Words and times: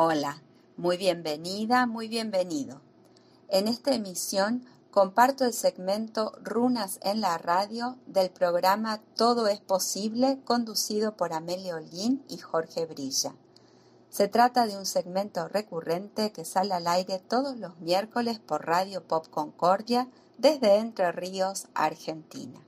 Hola, 0.00 0.40
muy 0.76 0.96
bienvenida, 0.96 1.84
muy 1.88 2.06
bienvenido. 2.06 2.80
En 3.48 3.66
esta 3.66 3.92
emisión 3.92 4.64
comparto 4.92 5.44
el 5.44 5.52
segmento 5.52 6.38
Runas 6.40 7.00
en 7.02 7.20
la 7.20 7.36
radio 7.36 7.96
del 8.06 8.30
programa 8.30 9.00
Todo 9.16 9.48
es 9.48 9.58
posible 9.58 10.38
conducido 10.44 11.16
por 11.16 11.32
Amelia 11.32 11.74
Olguín 11.74 12.22
y 12.28 12.38
Jorge 12.38 12.86
Brilla. 12.86 13.34
Se 14.08 14.28
trata 14.28 14.68
de 14.68 14.78
un 14.78 14.86
segmento 14.86 15.48
recurrente 15.48 16.30
que 16.30 16.44
sale 16.44 16.74
al 16.74 16.86
aire 16.86 17.18
todos 17.18 17.56
los 17.56 17.76
miércoles 17.80 18.38
por 18.38 18.66
Radio 18.66 19.02
Pop 19.02 19.26
Concordia 19.28 20.06
desde 20.36 20.76
Entre 20.76 21.10
Ríos, 21.10 21.66
Argentina. 21.74 22.60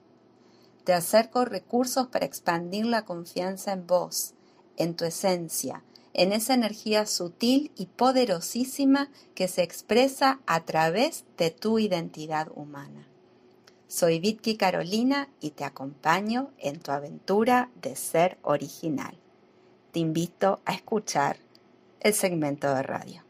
Te 0.83 0.95
acerco 0.95 1.45
recursos 1.45 2.09
para 2.09 2.27
expandir 2.27 2.87
la 2.87 3.05
confianza 3.05 3.71
en 3.71 3.87
vos, 3.87 4.35
en 4.77 4.97
tu 4.97 5.05
esencia, 5.05 5.85
en 6.15 6.33
esa 6.33 6.55
energía 6.55 7.07
sutil 7.07 7.71
y 7.77 7.87
poderosísima 7.87 9.11
que 9.35 9.49
se 9.49 9.63
expresa 9.63 10.41
a 10.47 10.65
través 10.65 11.25
de 11.37 11.51
tu 11.51 11.79
identidad 11.79 12.49
humana. 12.55 13.07
Soy 13.89 14.21
Vitki 14.21 14.57
Carolina 14.57 15.29
y 15.41 15.51
te 15.51 15.65
acompaño 15.65 16.51
en 16.59 16.79
tu 16.81 16.93
aventura 16.93 17.71
de 17.83 17.97
ser 17.97 18.39
original. 18.43 19.17
Te 19.93 20.01
invito 20.01 20.61
a 20.65 20.75
escuchar 20.75 21.39
el 22.01 22.15
segmento 22.15 22.73
de 22.73 22.83
radio. 22.83 23.30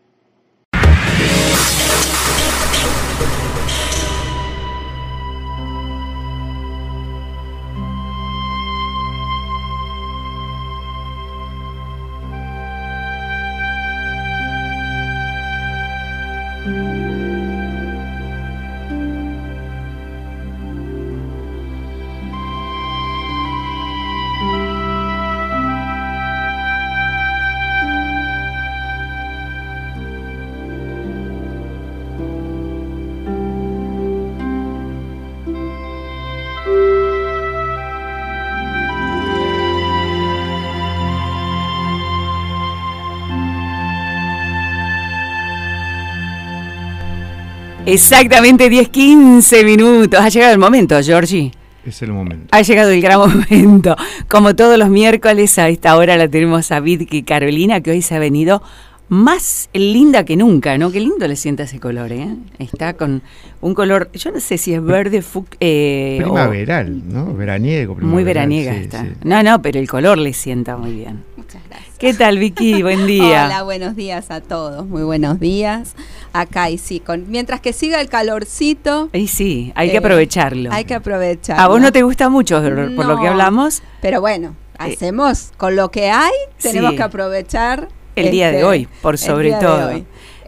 Exactamente 47.92 48.70
10-15 48.70 49.64
minutos. 49.64 50.20
Ha 50.20 50.28
llegado 50.28 50.52
el 50.52 50.58
momento, 50.58 51.00
Georgie. 51.02 51.50
Es 51.84 52.02
el 52.02 52.12
momento. 52.12 52.47
Ha 52.50 52.62
llegado 52.62 52.91
el 52.91 53.00
gran 53.00 53.19
momento. 53.50 53.97
Como 54.28 54.55
todos 54.55 54.78
los 54.78 54.91
miércoles, 54.91 55.58
a 55.58 55.69
esta 55.69 55.97
hora 55.97 56.16
la 56.16 56.28
tenemos 56.28 56.70
a 56.72 56.80
Vidki 56.80 57.22
Carolina, 57.22 57.80
que 57.80 57.91
hoy 57.91 58.02
se 58.02 58.14
ha 58.14 58.19
venido 58.19 58.62
más 59.10 59.69
linda 59.72 60.24
que 60.24 60.36
nunca, 60.36 60.78
¿no? 60.78 60.92
Qué 60.92 61.00
lindo 61.00 61.27
le 61.27 61.34
sienta 61.34 61.64
ese 61.64 61.80
color, 61.80 62.12
¿eh? 62.12 62.28
Está 62.60 62.94
con 62.94 63.22
un 63.60 63.74
color, 63.74 64.08
yo 64.12 64.30
no 64.30 64.38
sé 64.38 64.56
si 64.56 64.72
es 64.72 64.82
verde 64.82 65.20
eh, 65.58 66.19
primaveral, 66.22 67.02
¿no? 67.12 67.34
Veraniego. 67.34 67.97
Muy 67.97 68.22
veraniega 68.22 68.72
está. 68.72 69.04
No, 69.25 69.42
no, 69.42 69.60
pero 69.62 69.80
el 69.80 69.88
color 69.88 70.16
le 70.16 70.32
sienta 70.32 70.77
muy 70.77 70.92
bien. 70.92 71.25
Muchas 71.53 71.69
gracias. 71.69 71.95
¿Qué 71.98 72.15
tal, 72.15 72.39
Vicky? 72.39 72.81
Buen 72.84 73.09
día. 73.09 73.47
Hola, 73.47 73.65
buenos 73.65 73.97
días 73.97 74.31
a 74.31 74.41
todos. 74.41 74.87
Muy 74.87 75.03
buenos 75.03 75.41
días. 75.41 75.97
Acá 76.33 76.70
y 76.70 76.79
sí, 76.79 77.01
con, 77.01 77.28
mientras 77.28 77.61
que 77.61 77.72
siga 77.72 78.00
el 78.00 78.09
calorcito. 78.09 79.11
Y 79.12 79.27
sí, 79.27 79.72
hay 79.75 79.89
que 79.89 79.97
eh, 79.97 79.99
aprovecharlo. 79.99 80.71
Hay 80.72 80.84
que 80.84 80.94
aprovecharlo. 80.94 81.60
A 81.60 81.66
vos 81.66 81.81
no 81.81 81.91
te 81.91 82.05
gusta 82.05 82.28
mucho 82.28 82.62
por, 82.62 83.05
lo 83.05 83.21
que 83.21 83.27
hablamos. 83.27 83.83
Pero 84.00 84.21
bueno, 84.21 84.55
eh, 84.75 84.94
hacemos 84.94 85.50
con 85.56 85.75
lo 85.75 85.91
que 85.91 86.10
hay, 86.10 86.31
tenemos 86.62 86.93
que 86.93 87.03
aprovechar 87.03 87.89
el 88.15 88.31
día 88.31 88.53
de 88.53 88.59
este, 88.59 88.65
hoy, 88.65 88.89
por 89.03 89.19
sobre 89.19 89.53
todo. 89.55 89.91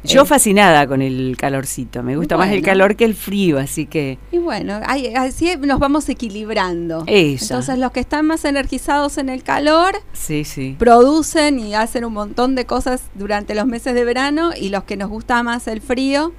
Yo 0.04 0.22
eh, 0.22 0.26
fascinada 0.26 0.86
con 0.86 1.02
el 1.02 1.36
calorcito, 1.38 2.02
me 2.02 2.16
gusta 2.16 2.36
más 2.36 2.50
el 2.50 2.62
calor 2.62 2.96
que 2.96 3.04
el 3.04 3.14
frío, 3.14 3.58
así 3.58 3.86
que... 3.86 4.18
Y 4.30 4.38
bueno, 4.38 4.80
así 5.16 5.56
nos 5.60 5.78
vamos 5.78 6.08
equilibrando. 6.08 7.04
Entonces 7.06 7.78
los 7.78 7.92
que 7.92 8.00
están 8.00 8.26
más 8.26 8.44
energizados 8.44 9.18
en 9.18 9.28
el 9.28 9.42
calor, 9.42 9.94
sí, 10.12 10.44
sí. 10.44 10.76
producen 10.78 11.58
y 11.58 11.74
hacen 11.74 12.04
un 12.04 12.12
montón 12.12 12.54
de 12.54 12.66
cosas 12.66 13.02
durante 13.14 13.54
los 13.54 13.66
meses 13.66 13.94
de 13.94 14.04
verano 14.04 14.50
y 14.58 14.68
los 14.70 14.84
que 14.84 14.96
nos 14.96 15.08
gusta 15.08 15.42
más 15.42 15.68
el 15.68 15.80
frío, 15.80 16.32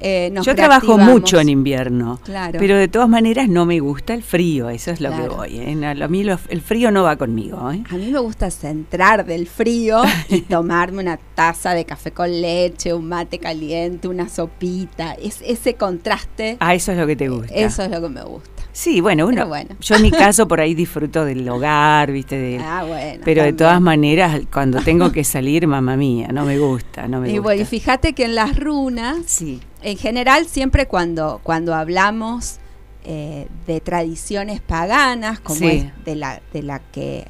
eh, 0.00 0.32
Yo 0.42 0.54
trabajo 0.54 0.98
mucho 0.98 1.40
en 1.40 1.48
invierno, 1.48 2.20
pero 2.52 2.76
de 2.76 2.88
todas 2.88 3.08
maneras 3.08 3.48
no 3.48 3.66
me 3.66 3.80
gusta 3.80 4.14
el 4.14 4.22
frío, 4.22 4.68
eso 4.68 4.90
es 4.90 5.00
lo 5.00 5.10
que 5.10 5.28
voy. 5.28 5.58
¿eh? 5.58 5.86
A 5.86 6.08
mí 6.08 6.26
el 6.48 6.60
frío 6.60 6.90
no 6.90 7.02
va 7.02 7.16
conmigo. 7.16 7.70
¿eh? 7.70 7.82
A 7.90 7.94
mí 7.94 8.10
me 8.10 8.18
gusta 8.18 8.50
centrar 8.50 9.26
del 9.26 9.46
frío 9.46 10.02
y 10.28 10.40
tomarme 10.48 11.02
una 11.02 11.16
taza 11.16 11.74
de 11.74 11.84
café 11.84 12.12
con 12.12 12.40
leche, 12.40 12.94
un 12.94 13.08
mate 13.08 13.38
caliente, 13.38 14.08
una 14.08 14.28
sopita, 14.28 15.14
es 15.14 15.40
ese 15.44 15.74
contraste. 15.74 16.56
Ah, 16.60 16.74
eso 16.74 16.92
es 16.92 16.98
lo 16.98 17.06
que 17.06 17.16
te 17.16 17.28
gusta. 17.28 17.54
Eso 17.54 17.82
es 17.82 17.90
lo 17.90 18.00
que 18.00 18.08
me 18.08 18.22
gusta. 18.22 18.58
Sí, 18.78 19.00
bueno, 19.00 19.26
uno, 19.26 19.44
yo 19.80 19.96
en 19.96 20.02
mi 20.02 20.10
caso 20.12 20.46
por 20.46 20.60
ahí 20.60 20.72
disfruto 20.72 21.24
del 21.24 21.48
hogar, 21.48 22.12
¿viste? 22.12 22.38
De, 22.38 22.58
ah, 22.58 22.84
bueno. 22.86 23.22
Pero 23.24 23.42
de 23.42 23.52
todas 23.52 23.80
maneras, 23.80 24.40
cuando 24.52 24.80
tengo 24.82 25.10
que 25.10 25.24
salir, 25.24 25.66
mamá 25.66 25.96
mía, 25.96 26.28
no 26.32 26.44
me 26.44 26.60
gusta, 26.60 27.08
no 27.08 27.20
me 27.20 27.28
y 27.28 27.38
Bueno, 27.40 27.62
y 27.62 27.64
fíjate 27.64 28.12
que 28.12 28.26
en 28.26 28.36
las 28.36 28.56
runas, 28.56 29.18
sí. 29.26 29.60
En 29.82 29.96
general, 29.96 30.46
siempre 30.46 30.86
cuando, 30.86 31.40
cuando 31.42 31.74
hablamos 31.74 32.58
eh, 33.04 33.48
de 33.66 33.80
tradiciones 33.80 34.60
paganas, 34.60 35.40
como 35.40 35.68
es 35.68 35.86
de 36.04 36.16
la, 36.16 36.42
de 36.52 36.62
la 36.62 36.80
que 36.80 37.28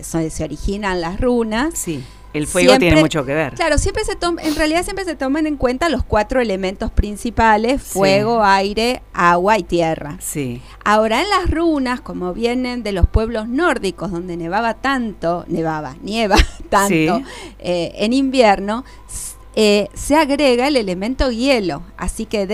se 0.00 0.44
originan 0.44 1.00
las 1.00 1.20
runas, 1.20 1.78
sí 1.78 2.02
el 2.32 2.46
fuego 2.46 2.78
tiene 2.78 3.00
mucho 3.00 3.24
que 3.24 3.34
ver. 3.34 3.54
Claro, 3.54 3.78
siempre 3.78 4.04
se 4.04 4.14
toma, 4.14 4.42
en 4.42 4.54
realidad 4.54 4.84
siempre 4.84 5.04
se 5.04 5.16
toman 5.16 5.46
en 5.46 5.56
cuenta 5.56 5.88
los 5.88 6.04
cuatro 6.04 6.40
elementos 6.40 6.90
principales, 6.90 7.82
fuego, 7.82 8.44
aire, 8.44 9.02
agua 9.12 9.58
y 9.58 9.64
tierra. 9.64 10.16
Sí. 10.20 10.62
Ahora 10.84 11.22
en 11.22 11.28
las 11.28 11.50
runas, 11.50 12.00
como 12.00 12.32
vienen 12.32 12.82
de 12.82 12.92
los 12.92 13.08
pueblos 13.08 13.48
nórdicos, 13.48 14.12
donde 14.12 14.36
nevaba 14.36 14.74
tanto, 14.74 15.44
nevaba, 15.48 15.96
nieva 16.02 16.36
tanto 16.68 17.22
eh, 17.58 17.92
en 17.96 18.12
invierno, 18.12 18.84
eh, 19.62 19.90
se 19.92 20.16
agrega 20.16 20.68
el 20.68 20.76
elemento 20.76 21.30
hielo. 21.30 21.82
Así 21.98 22.24
que 22.24 22.46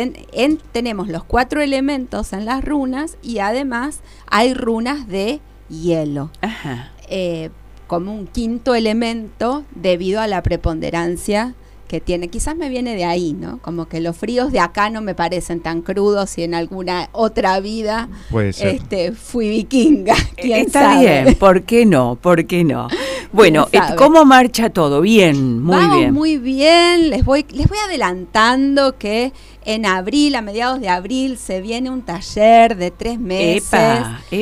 tenemos 0.72 1.06
los 1.06 1.22
cuatro 1.22 1.60
elementos 1.60 2.32
en 2.32 2.44
las 2.44 2.64
runas 2.64 3.16
y 3.22 3.38
además 3.38 4.00
hay 4.26 4.54
runas 4.54 5.06
de 5.06 5.38
hielo. 5.68 6.32
Ajá. 6.40 6.90
Eh, 7.08 7.50
como 7.86 8.12
un 8.12 8.26
quinto 8.26 8.74
elemento 8.74 9.64
debido 9.72 10.20
a 10.20 10.26
la 10.26 10.42
preponderancia 10.42 11.54
que 11.86 12.00
tiene. 12.00 12.28
Quizás 12.28 12.56
me 12.56 12.69
viene 12.69 12.94
de 12.94 13.04
ahí, 13.04 13.32
¿no? 13.32 13.58
Como 13.58 13.86
que 13.86 14.00
los 14.00 14.16
fríos 14.16 14.52
de 14.52 14.60
acá 14.60 14.91
no 14.91 15.00
me 15.00 15.14
parecen 15.14 15.60
tan 15.60 15.82
crudos 15.82 16.36
y 16.38 16.42
en 16.42 16.54
alguna 16.54 17.08
otra 17.12 17.60
vida 17.60 18.08
este 18.32 19.12
fui 19.12 19.48
vikinga. 19.48 20.14
¿quién 20.36 20.66
Está 20.66 21.00
bien, 21.00 21.34
¿por 21.34 21.62
qué 21.62 21.86
no? 21.86 22.16
¿Por 22.20 22.47
qué 22.47 22.64
no? 22.64 22.88
Bueno, 23.32 23.69
eh, 23.72 23.80
¿cómo 23.98 24.24
marcha 24.24 24.70
todo? 24.70 25.00
Bien, 25.02 25.62
muy 25.62 25.84
bien. 25.98 26.14
Muy 26.14 26.38
bien, 26.38 27.10
les 27.10 27.24
voy, 27.24 27.44
les 27.50 27.69
voy 27.69 27.76
adelantando 27.84 28.97
que 28.97 29.32
en 29.66 29.84
abril, 29.84 30.37
a 30.37 30.43
mediados 30.43 30.81
de 30.81 30.88
abril, 30.88 31.37
se 31.37 31.60
viene 31.60 31.91
un 31.91 32.03
taller 32.03 32.77
de 32.77 32.93
tres 32.93 33.19
meses 33.19 33.65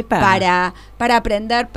Para, 0.08 0.74
para 0.98 1.16
aprender 1.16 1.68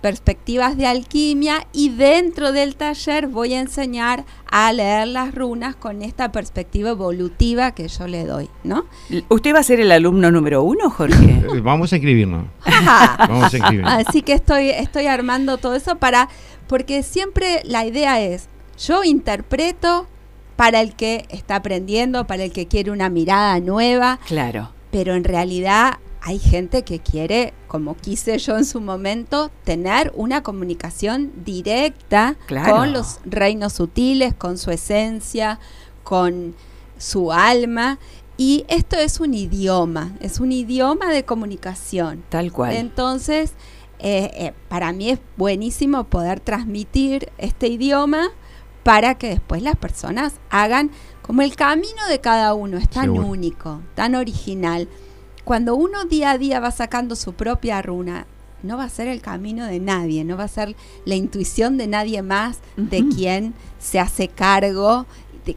perspectivas 0.00 0.76
de 0.76 0.86
alquimia 0.86 1.66
y 1.72 1.88
dentro 1.88 2.52
del 2.52 2.76
taller 2.76 3.26
voy 3.26 3.54
a 3.54 3.60
enseñar 3.60 4.24
a 4.48 4.72
leer 4.72 5.08
las 5.08 5.34
runas 5.34 5.74
con 5.74 6.02
esta 6.02 6.30
perspectiva 6.30 6.90
evolutiva 6.90 7.72
que 7.72 7.88
yo 7.88 8.06
le 8.06 8.24
doy, 8.24 8.48
¿no? 8.62 8.86
¿Usted 9.28 9.52
va 9.52 9.58
a 9.58 9.64
ser 9.64 9.80
el 9.80 9.90
alumno 9.90 10.30
número 10.30 10.62
uno, 10.62 10.88
Jorge? 10.88 11.14
Eh, 11.44 11.60
vamos 11.60 11.92
a 11.92 11.96
inscribirnos. 11.96 12.46
Vamos 13.18 13.52
a 13.52 13.56
inscribirnos. 13.56 13.92
Así 13.92 14.22
que 14.22 14.32
estoy, 14.32 14.70
estoy 14.70 15.06
armando 15.06 15.58
todo 15.58 15.74
eso 15.74 15.96
para, 15.96 16.28
porque 16.68 17.02
siempre 17.02 17.60
la 17.64 17.84
idea 17.84 18.20
es, 18.20 18.48
yo 18.78 19.04
interpreto 19.04 20.06
para 20.56 20.80
el 20.80 20.94
que 20.94 21.26
está 21.28 21.56
aprendiendo, 21.56 22.26
para 22.26 22.44
el 22.44 22.52
que 22.52 22.66
quiere 22.66 22.90
una 22.90 23.08
mirada 23.08 23.58
nueva. 23.60 24.18
Claro. 24.26 24.70
Pero 24.90 25.14
en 25.14 25.24
realidad 25.24 25.98
hay 26.26 26.38
gente 26.38 26.84
que 26.84 27.00
quiere, 27.00 27.52
como 27.68 27.96
quise 27.96 28.38
yo 28.38 28.56
en 28.56 28.64
su 28.64 28.80
momento, 28.80 29.50
tener 29.64 30.10
una 30.14 30.42
comunicación 30.42 31.32
directa 31.44 32.36
con 32.48 32.94
los 32.94 33.20
reinos 33.26 33.74
sutiles, 33.74 34.32
con 34.32 34.56
su 34.56 34.70
esencia, 34.70 35.58
con 36.02 36.54
su 36.96 37.30
alma. 37.30 37.98
Y 38.38 38.64
esto 38.68 38.96
es 38.96 39.20
un 39.20 39.34
idioma, 39.34 40.16
es 40.20 40.40
un 40.40 40.50
idioma 40.50 41.12
de 41.12 41.24
comunicación. 41.24 42.24
Tal 42.30 42.52
cual. 42.52 42.74
Entonces, 42.74 43.52
eh, 43.98 44.30
eh, 44.34 44.52
para 44.68 44.92
mí 44.92 45.10
es 45.10 45.18
buenísimo 45.36 46.04
poder 46.04 46.40
transmitir 46.40 47.30
este 47.36 47.68
idioma 47.68 48.30
para 48.84 49.16
que 49.16 49.28
después 49.28 49.62
las 49.62 49.76
personas 49.76 50.34
hagan 50.50 50.90
como 51.22 51.42
el 51.42 51.56
camino 51.56 52.06
de 52.08 52.20
cada 52.20 52.54
uno, 52.54 52.76
es 52.76 52.88
tan 52.88 53.10
único, 53.10 53.80
tan 53.94 54.14
original. 54.14 54.88
Cuando 55.42 55.74
uno 55.74 56.04
día 56.04 56.32
a 56.32 56.38
día 56.38 56.60
va 56.60 56.70
sacando 56.70 57.16
su 57.16 57.32
propia 57.32 57.80
runa, 57.82 58.26
no 58.62 58.76
va 58.76 58.84
a 58.84 58.88
ser 58.88 59.08
el 59.08 59.20
camino 59.20 59.66
de 59.66 59.80
nadie, 59.80 60.24
no 60.24 60.36
va 60.36 60.44
a 60.44 60.48
ser 60.48 60.76
la 61.04 61.14
intuición 61.14 61.76
de 61.76 61.86
nadie 61.86 62.22
más 62.22 62.58
de 62.76 63.08
quien 63.08 63.54
se 63.78 64.00
hace 64.00 64.28
cargo. 64.28 65.06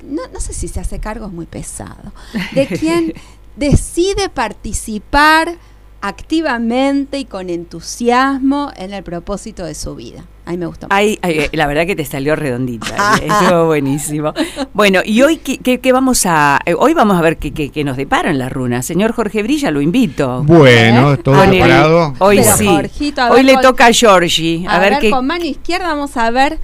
no, 0.04 0.22
no 0.34 0.40
sé 0.40 0.54
si 0.54 0.68
se 0.68 0.80
hace 0.80 1.00
cargo, 1.00 1.28
es 1.28 1.34
muy 1.34 1.46
pesado. 1.46 2.14
De 2.54 2.68
quien 2.68 3.14
decide 3.58 4.30
participar 4.30 5.58
activamente 6.02 7.18
y 7.20 7.26
con 7.26 7.50
entusiasmo 7.50 8.72
en 8.76 8.94
el 8.94 9.04
propósito 9.04 9.66
de 9.66 9.76
su 9.76 9.96
vida. 9.96 10.26
A 10.46 10.52
mí 10.52 10.58
me 10.58 10.66
gustó. 10.66 10.88
Ay, 10.90 11.20
la 11.52 11.68
verdad 11.68 11.86
que 11.86 11.96
te 11.96 12.06
salió 12.06 12.36
redondita. 12.36 13.16
¿eh? 13.22 13.28
Estuvo 13.28 13.66
buenísimo. 13.66 14.34
Bueno, 14.74 15.02
y 15.04 15.22
hoy 15.22 15.38
qué, 15.38 15.80
qué, 15.80 15.92
vamos 15.92 16.26
a 16.26 16.62
eh, 16.66 16.74
hoy 16.74 16.94
vamos 16.94 17.18
a 17.18 17.22
ver 17.22 17.38
qué, 17.38 17.52
qué, 17.52 17.84
nos 17.84 17.98
deparan 17.98 18.38
las 18.38 18.52
runas. 18.52 18.86
Señor 18.86 19.12
Jorge 19.12 19.44
Brilla, 19.44 19.72
lo 19.72 19.82
invito. 19.82 20.44
Bueno, 20.44 21.14
¿Eh? 21.14 21.18
todo 21.18 21.44
preparado. 21.44 22.14
hoy 22.20 22.42
sí. 22.44 22.68
hoy 23.30 23.44
le 23.44 23.58
toca 23.58 23.88
a 23.88 23.92
Georgie. 23.92 24.66
A, 24.70 24.80
ver, 24.80 25.00
qué, 25.00 25.10
con 25.10 25.28
mano 25.28 25.44
izquierda 25.44 25.88
vamos 25.88 26.16
a 26.16 26.32
ver 26.32 26.60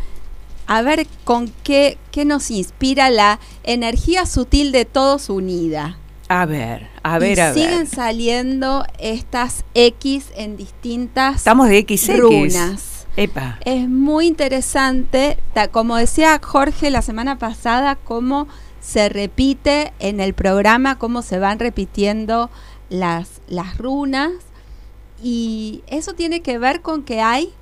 a 0.66 0.82
ver 0.82 1.06
con 1.26 1.52
qué, 1.64 1.98
qué 2.12 2.24
nos 2.24 2.50
inspira 2.52 3.10
la 3.10 3.40
energía 3.64 4.26
sutil 4.26 4.72
de 4.72 4.86
todos 4.86 5.30
unida. 5.30 5.98
A 6.34 6.48
ver, 6.48 6.88
a 7.04 7.20
ver, 7.20 7.40
a 7.40 7.54
ver. 7.54 7.64
Siguen 7.64 7.86
saliendo 7.86 8.84
estas 8.98 9.66
X 9.76 10.32
en 10.36 10.58
distintas 10.58 11.36
Estamos 11.36 11.70
de 11.70 11.86
XX. 11.88 12.18
runas. 12.18 13.06
Epa. 13.16 13.60
Es 13.66 13.88
muy 13.88 14.26
interesante, 14.26 15.38
como 15.72 15.96
decía 15.96 16.42
Jorge 16.44 16.90
la 16.90 17.04
semana 17.04 17.38
pasada, 17.38 17.98
cómo 17.98 18.48
se 18.82 19.10
repite 19.10 19.94
en 20.00 20.20
el 20.20 20.34
programa, 20.34 20.98
cómo 20.98 21.22
se 21.22 21.38
van 21.38 21.60
repitiendo 21.60 22.50
las, 22.90 23.42
las 23.48 23.78
runas. 23.78 24.32
Y 25.22 25.84
eso 25.86 26.14
tiene 26.14 26.42
que 26.42 26.58
ver 26.58 26.82
con 26.82 27.04
que 27.04 27.22
hay 27.22 27.54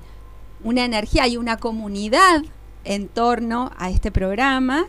una 0.64 0.86
energía, 0.86 1.24
hay 1.24 1.36
una 1.36 1.58
comunidad 1.58 2.40
en 2.84 3.08
torno 3.08 3.70
a 3.76 3.90
este 3.90 4.10
programa 4.10 4.86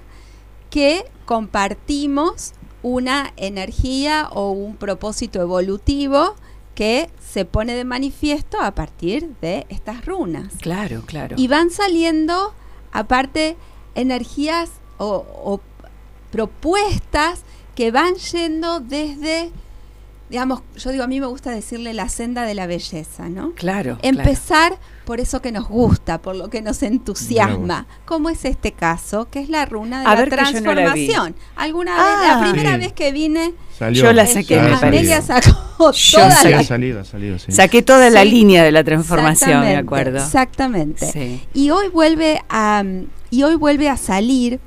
que 0.70 1.04
compartimos 1.26 2.54
una 2.84 3.34
energía 3.38 4.30
o 4.32 4.52
un 4.52 4.76
propósito 4.76 5.42
evolutivo 5.42 6.36
que 6.76 7.10
se 7.20 7.46
pone 7.46 7.74
de 7.74 7.86
manifiesto 7.86 8.60
a 8.62 8.76
partir 8.76 9.36
de 9.42 9.66
estas 9.70 10.06
runas. 10.06 10.54
Claro, 10.60 11.04
claro. 11.06 11.36
Y 11.40 11.48
van 11.48 11.72
saliendo, 11.72 12.54
aparte, 12.92 13.56
energías 13.96 14.70
o, 14.98 15.60
propuestas 16.32 17.42
que 17.76 17.92
van 17.92 18.16
yendo 18.16 18.80
desde 18.80 19.52
digamos, 20.30 20.64
yo 20.76 20.90
digo, 20.90 21.04
a 21.04 21.08
mí 21.08 21.20
me 21.20 21.28
gusta 21.28 21.52
decirle 21.52 21.94
la 21.94 22.10
senda 22.10 22.44
de 22.44 22.56
la 22.56 22.66
belleza, 22.66 23.30
¿no? 23.30 23.54
Claro. 23.54 24.00
Empezar 24.02 24.80
por 25.06 25.20
eso 25.20 25.42
que 25.42 25.52
nos 25.52 25.68
gusta, 25.68 26.22
por 26.22 26.36
lo 26.36 26.50
que 26.50 26.62
nos 26.62 26.82
entusiasma, 26.84 27.88
como 28.06 28.30
es 28.30 28.46
este 28.46 28.72
caso, 28.72 29.28
que 29.30 29.40
es 29.40 29.50
la 29.50 29.66
runa 29.66 30.00
de 30.00 30.06
la 30.06 30.26
transformación. 30.26 31.36
Alguna 31.56 31.92
vez, 31.92 32.28
la 32.28 32.40
ah. 32.40 32.52
primera 32.52 32.78
vez 32.78 32.94
que 32.94 33.12
vine, 33.12 33.54
yo 33.92 34.14
la 34.14 34.26
saqué, 34.26 34.62
me 34.62 34.74
Amelia 34.74 35.22
sacó 35.22 35.52
toda 35.78 36.30
la... 36.44 36.64
Salido, 36.64 37.04
salido, 37.04 37.40
sí. 37.40 37.52
Saqué 37.52 37.82
toda 37.82 38.10
la 38.10 38.24
línea 38.24 38.64
de 38.64 38.72
la 38.72 38.84
transformación, 38.84 39.62
me 39.62 39.76
acuerdo. 39.76 40.18
Exactamente. 40.18 41.42
Y 41.54 41.70
hoy 41.70 41.90
vuelve 41.90 42.42
a 42.50 42.84
y 43.30 43.42
hoy 43.42 43.56
vuelve 43.56 43.90
a 43.90 43.98
salir 43.98 44.60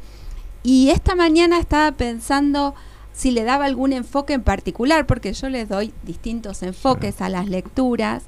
y 0.64 0.90
esta 0.90 1.14
mañana 1.14 1.60
estaba 1.60 1.92
pensando 1.92 2.74
si 3.12 3.30
le 3.30 3.44
daba 3.44 3.64
algún 3.64 3.92
enfoque 3.92 4.32
en 4.32 4.42
particular, 4.42 5.06
porque 5.06 5.32
yo 5.32 5.48
les 5.48 5.68
doy 5.68 5.94
distintos 6.02 6.62
enfoques 6.64 7.20
a 7.20 7.28
las 7.28 7.48
lecturas. 7.48 8.24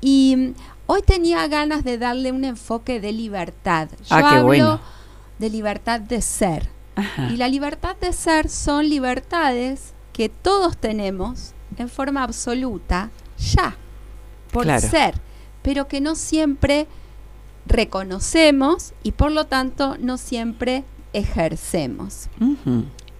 Y 0.00 0.54
hoy 0.86 1.02
tenía 1.02 1.46
ganas 1.48 1.84
de 1.84 1.98
darle 1.98 2.32
un 2.32 2.44
enfoque 2.44 3.00
de 3.00 3.12
libertad. 3.12 3.88
Yo 4.08 4.16
ah, 4.16 4.38
hablo 4.38 4.80
de 5.38 5.50
libertad 5.50 6.00
de 6.00 6.22
ser. 6.22 6.68
Y 7.30 7.36
la 7.36 7.48
libertad 7.48 7.96
de 8.00 8.12
ser 8.12 8.48
son 8.48 8.88
libertades 8.88 9.94
que 10.12 10.28
todos 10.28 10.76
tenemos 10.76 11.52
en 11.76 11.88
forma 11.88 12.22
absoluta 12.22 13.10
ya, 13.36 13.76
por 14.52 14.66
ser, 14.80 15.14
pero 15.62 15.88
que 15.88 16.00
no 16.00 16.14
siempre 16.14 16.86
reconocemos 17.66 18.92
y 19.02 19.10
por 19.10 19.32
lo 19.32 19.46
tanto 19.46 19.96
no 19.98 20.18
siempre 20.18 20.84
ejercemos. 21.12 22.28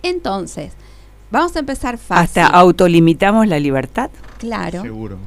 Entonces, 0.05 0.75
Vamos 1.35 1.57
a 1.57 1.59
empezar 1.59 1.99
fácil. 1.99 2.23
¿Hasta 2.23 2.47
autolimitamos 2.47 3.49
la 3.49 3.59
libertad? 3.59 4.09
Claro. 4.39 4.83
Seguro. 4.83 5.19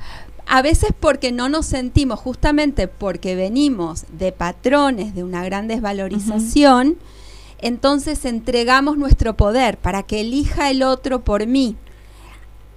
A 0.50 0.62
veces 0.62 0.94
porque 0.98 1.32
no 1.32 1.50
nos 1.50 1.66
sentimos, 1.66 2.20
justamente 2.20 2.88
porque 2.88 3.36
venimos 3.36 4.06
de 4.18 4.32
patrones 4.32 5.14
de 5.14 5.24
una 5.24 5.44
gran 5.44 5.68
desvalorización, 5.68 6.98
entonces 7.60 8.24
entregamos 8.26 8.98
nuestro 8.98 9.36
poder 9.36 9.78
para 9.78 10.04
que 10.04 10.22
elija 10.22 10.70
el 10.70 10.84
otro 10.84 11.24
por 11.24 11.46
mí. 11.48 11.76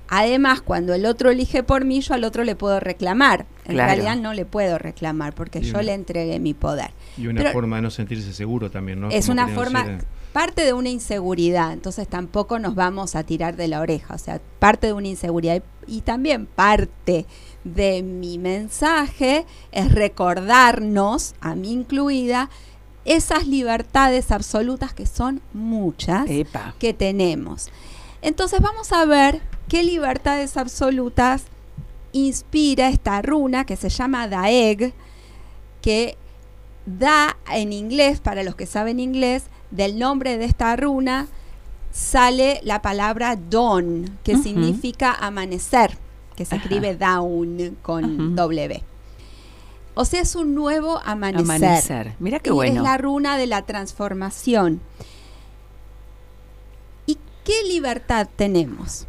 Además, 0.08 0.60
cuando 0.60 0.92
el 0.92 1.06
otro 1.06 1.30
elige 1.30 1.62
por 1.62 1.84
mí, 1.84 2.00
yo 2.00 2.14
al 2.14 2.24
otro 2.24 2.42
le 2.42 2.56
puedo 2.56 2.80
reclamar. 2.80 3.46
En 3.64 3.76
realidad 3.76 4.16
no 4.16 4.34
le 4.34 4.44
puedo 4.44 4.76
reclamar 4.76 5.32
porque 5.34 5.60
yo 5.60 5.80
le 5.82 5.94
entregué 5.94 6.40
mi 6.40 6.52
poder. 6.52 6.90
Y 7.16 7.28
una 7.28 7.52
forma 7.52 7.76
de 7.76 7.82
no 7.82 7.90
sentirse 7.90 8.32
seguro 8.32 8.72
también, 8.72 9.00
¿no? 9.00 9.10
Es 9.10 9.28
una 9.28 9.46
forma, 9.46 10.00
parte 10.32 10.64
de 10.64 10.72
una 10.72 10.88
inseguridad, 10.88 11.72
entonces 11.72 12.08
tampoco 12.08 12.58
nos 12.58 12.74
vamos 12.74 13.16
a 13.16 13.24
tirar 13.24 13.56
de 13.56 13.68
la 13.68 13.80
oreja, 13.80 14.14
o 14.14 14.18
sea, 14.18 14.40
parte 14.58 14.86
de 14.86 14.92
una 14.92 15.08
inseguridad 15.08 15.62
y, 15.86 16.02
también 16.02 16.46
parte 16.46 17.26
de 17.64 18.02
mi 18.02 18.38
mensaje 18.38 19.46
es 19.72 19.92
recordarnos, 19.92 21.34
a 21.40 21.54
mí 21.54 21.72
incluida, 21.72 22.50
esas 23.04 23.46
libertades 23.46 24.30
absolutas 24.30 24.92
que 24.92 25.06
son 25.06 25.40
muchas 25.52 26.26
que 26.78 26.94
tenemos. 26.94 27.68
Entonces 28.22 28.60
vamos 28.60 28.92
a 28.92 29.04
ver 29.04 29.40
qué 29.68 29.82
libertades 29.82 30.56
absolutas 30.56 31.44
inspira 32.12 32.88
esta 32.88 33.22
runa 33.22 33.64
que 33.64 33.76
se 33.76 33.88
llama 33.88 34.28
Daeg, 34.28 34.92
que 35.80 36.16
da 36.86 37.36
en 37.52 37.72
inglés, 37.72 38.20
para 38.20 38.42
los 38.42 38.54
que 38.54 38.66
saben 38.66 39.00
inglés, 39.00 39.44
del 39.70 39.98
nombre 39.98 40.36
de 40.36 40.44
esta 40.44 40.74
runa 40.76 41.28
sale 41.92 42.60
la 42.62 42.82
palabra 42.82 43.36
dawn, 43.36 44.18
que 44.22 44.36
significa 44.36 45.12
amanecer, 45.12 45.96
que 46.36 46.44
se 46.44 46.56
escribe 46.56 46.96
down 46.96 47.76
con 47.82 48.34
W. 48.34 48.82
O 49.94 50.04
sea, 50.04 50.22
es 50.22 50.34
un 50.34 50.54
nuevo 50.54 50.98
amanecer. 51.04 52.14
Mira 52.18 52.38
qué 52.38 52.50
bueno. 52.50 52.76
Es 52.76 52.82
la 52.82 52.96
runa 52.96 53.36
de 53.36 53.46
la 53.46 53.62
transformación. 53.62 54.80
¿Y 57.06 57.18
qué 57.44 57.64
libertad 57.68 58.28
tenemos? 58.36 59.06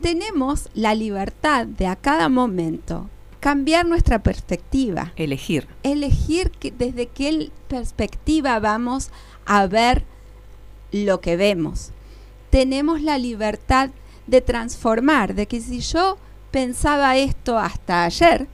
Tenemos 0.00 0.68
la 0.74 0.94
libertad 0.94 1.66
de 1.66 1.86
a 1.86 1.96
cada 1.96 2.28
momento 2.28 3.08
cambiar 3.40 3.86
nuestra 3.86 4.22
perspectiva. 4.22 5.12
Elegir. 5.16 5.66
Elegir 5.82 6.50
que, 6.52 6.70
desde 6.70 7.06
qué 7.06 7.50
perspectiva 7.66 8.60
vamos 8.60 9.10
a 9.46 9.66
ver 9.66 10.04
lo 10.92 11.20
que 11.20 11.36
vemos. 11.36 11.90
Tenemos 12.50 13.00
la 13.02 13.18
libertad 13.18 13.90
de 14.26 14.40
transformar, 14.40 15.34
de 15.34 15.46
que 15.48 15.60
si 15.60 15.80
yo 15.80 16.18
pensaba 16.52 17.16
esto 17.16 17.58
hasta 17.58 18.04
ayer, 18.04 18.46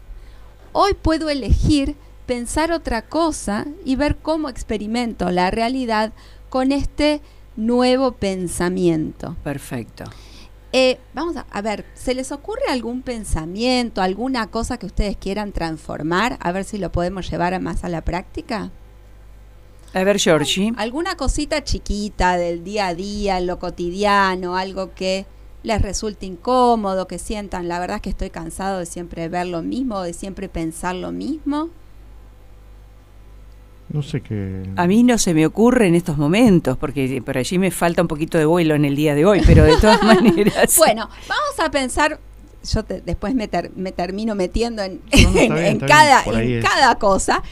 hoy 0.73 0.95
puedo 0.95 1.28
elegir 1.28 1.97
pensar 2.25 2.73
otra 2.73 3.02
cosa 3.02 3.67
y 3.85 3.97
ver 3.97 4.17
cómo 4.17 4.49
experimento 4.49 5.31
la 5.31 5.50
realidad 5.50 6.12
con 6.49 6.73
este 6.73 7.21
nuevo 7.57 8.12
pensamiento. 8.12 9.37
Perfecto. 9.43 10.05
Eh, 10.73 10.99
vamos 11.14 11.35
a, 11.37 11.62
ver, 11.62 11.87
¿se 11.95 12.14
les 12.14 12.31
ocurre 12.31 12.62
algún 12.69 13.02
pensamiento, 13.02 14.02
alguna 14.02 14.49
cosa 14.49 14.78
que 14.78 14.87
ustedes 14.87 15.17
quieran 15.17 15.52
transformar? 15.52 16.38
A 16.40 16.52
ver 16.52 16.64
si 16.64 16.78
lo 16.78 16.93
podemos 16.93 17.28
llevar 17.28 17.59
más 17.61 17.85
a 17.85 17.88
la 17.88 18.02
práctica. 18.02 18.71
A 19.95 20.05
ver, 20.05 20.19
Georgie. 20.19 20.73
¿Alguna 20.76 21.17
cosita 21.17 21.64
chiquita 21.64 22.37
del 22.37 22.62
día 22.62 22.88
a 22.88 22.95
día, 22.95 23.38
en 23.38 23.47
lo 23.47 23.59
cotidiano, 23.59 24.57
algo 24.57 24.95
que 24.95 25.25
les 25.68 25.82
resulte 25.82 26.25
incómodo, 26.25 27.06
que 27.06 27.18
sientan, 27.18 27.68
la 27.68 27.78
verdad 27.78 27.96
es 27.96 28.02
que 28.02 28.10
estoy 28.10 28.30
cansado 28.30 28.78
de 28.78 28.87
siempre 28.87 29.28
ver 29.28 29.46
lo 29.46 29.62
mismo, 29.62 30.00
de 30.00 30.14
siempre 30.14 30.48
pensar 30.48 30.94
lo 30.96 31.12
mismo? 31.12 31.68
No 33.90 34.02
sé 34.02 34.22
qué. 34.22 34.62
A 34.76 34.87
mí 34.87 35.02
no 35.02 35.18
se 35.18 35.34
me 35.34 35.44
ocurre 35.44 35.87
en 35.87 35.94
estos 35.94 36.16
momentos, 36.16 36.78
porque 36.78 37.22
por 37.25 37.37
allí 37.37 37.58
me 37.58 37.70
falta 37.70 38.00
un 38.00 38.08
poquito 38.08 38.38
de 38.38 38.46
vuelo 38.46 38.75
en 38.75 38.87
el 38.87 38.96
día 38.96 39.14
de 39.14 39.26
hoy, 39.26 39.42
pero 39.46 39.64
de 39.64 39.76
todas 39.76 40.02
maneras. 40.14 40.76
bueno, 40.78 41.08
vamos 41.28 41.60
a 41.60 41.70
pensar. 41.70 42.18
Yo 42.64 42.82
después 42.82 43.34
me, 43.34 43.48
me, 43.76 43.92
termino 43.92 44.34
metiendo 44.34 44.82
en, 44.82 45.00
en, 45.10 45.78
cada, 45.80 46.25
en 46.25 46.62
cada 46.62 46.94
cosa. 46.96 47.42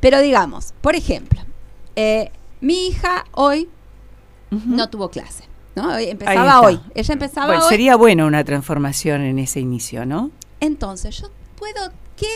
Pero 0.00 0.20
digamos, 0.20 0.74
por 0.80 0.96
ejemplo, 0.96 1.40
eh, 1.96 2.30
Mi 2.60 2.88
hija 2.88 3.24
hoy 3.32 3.68
no 4.50 4.90
tuvo 4.90 5.08
clase. 5.08 5.53
¿No? 5.74 5.96
Empezaba 5.98 6.60
hoy. 6.60 6.80
Ella 6.94 7.12
empezaba 7.12 7.46
bueno, 7.46 7.68
Sería 7.68 7.96
bueno 7.96 8.26
una 8.26 8.44
transformación 8.44 9.22
en 9.22 9.38
ese 9.38 9.60
inicio, 9.60 10.06
¿no? 10.06 10.30
Entonces, 10.60 11.20
yo 11.20 11.30
puedo. 11.56 11.92
¿Qué 12.16 12.28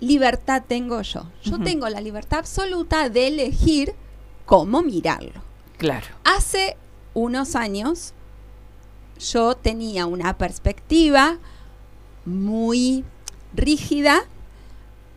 libertad 0.00 0.62
tengo 0.66 1.02
yo? 1.02 1.26
Yo 1.42 1.58
tengo 1.58 1.88
la 1.88 2.00
libertad 2.00 2.38
absoluta 2.40 3.08
de 3.08 3.28
elegir 3.28 3.94
cómo 4.46 4.82
mirarlo. 4.82 5.42
Claro. 5.76 6.06
Hace 6.24 6.76
unos 7.14 7.54
años 7.56 8.14
yo 9.18 9.54
tenía 9.54 10.06
una 10.06 10.36
perspectiva 10.38 11.38
muy 12.24 13.04
rígida, 13.54 14.22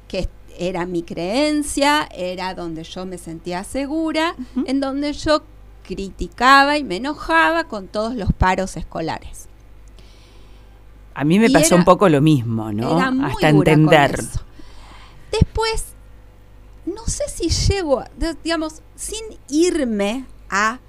que 0.07 0.29
era 0.57 0.85
mi 0.85 1.03
creencia, 1.03 2.07
era 2.13 2.53
donde 2.53 2.83
yo 2.83 3.05
me 3.05 3.17
sentía 3.17 3.63
segura, 3.63 4.35
en 4.65 4.79
donde 4.79 5.13
yo 5.13 5.43
criticaba 5.83 6.77
y 6.77 6.83
me 6.83 6.97
enojaba 6.97 7.65
con 7.65 7.87
todos 7.87 8.15
los 8.15 8.33
paros 8.33 8.77
escolares. 8.77 9.47
A 11.13 11.23
mí 11.23 11.37
me 11.37 11.49
pasó 11.49 11.75
un 11.75 11.85
poco 11.85 12.09
lo 12.09 12.21
mismo, 12.21 12.71
¿no? 12.71 12.99
Hasta 13.25 13.49
entender. 13.49 14.19
Después, 15.31 15.85
no 16.85 17.05
sé 17.05 17.23
si 17.27 17.49
llego, 17.49 18.03
digamos, 18.43 18.81
sin 18.95 19.21
irme 19.49 20.25
a 20.49 20.79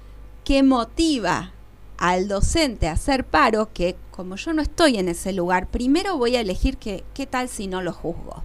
qué 0.43 0.63
motiva 0.63 1.51
al 1.97 2.27
docente 2.27 2.87
a 2.87 2.93
hacer 2.93 3.25
paro, 3.25 3.71
que 3.73 3.95
como 4.11 4.35
yo 4.35 4.53
no 4.53 4.61
estoy 4.61 4.97
en 4.97 5.09
ese 5.09 5.33
lugar, 5.33 5.67
primero 5.67 6.17
voy 6.17 6.35
a 6.35 6.41
elegir 6.41 6.77
que, 6.77 7.03
qué 7.13 7.25
tal 7.25 7.49
si 7.49 7.67
no 7.67 7.81
lo 7.81 7.93
juzgo, 7.93 8.43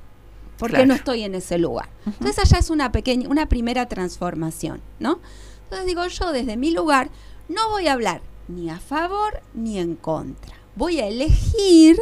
porque 0.59 0.87
no 0.87 0.95
estoy 0.95 1.23
en 1.23 1.35
ese 1.35 1.59
lugar. 1.59 1.89
Entonces 2.07 2.39
allá 2.39 2.59
es 2.59 2.71
una 2.71 2.93
pequeña, 2.93 3.29
una 3.29 3.47
primera 3.47 3.87
transformación, 3.87 4.81
¿no? 4.99 5.21
Entonces 5.71 5.87
digo 5.87 6.05
yo 6.09 6.33
desde 6.33 6.57
mi 6.57 6.73
lugar 6.73 7.11
no 7.49 7.71
voy 7.71 7.87
a 7.87 7.93
hablar 7.93 8.23
ni 8.49 8.71
a 8.71 8.81
favor 8.81 9.41
ni 9.55 9.79
en 9.79 9.95
contra, 9.95 10.57
voy 10.75 10.99
a 10.99 11.07
elegir 11.07 11.97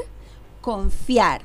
confiar. 0.62 1.42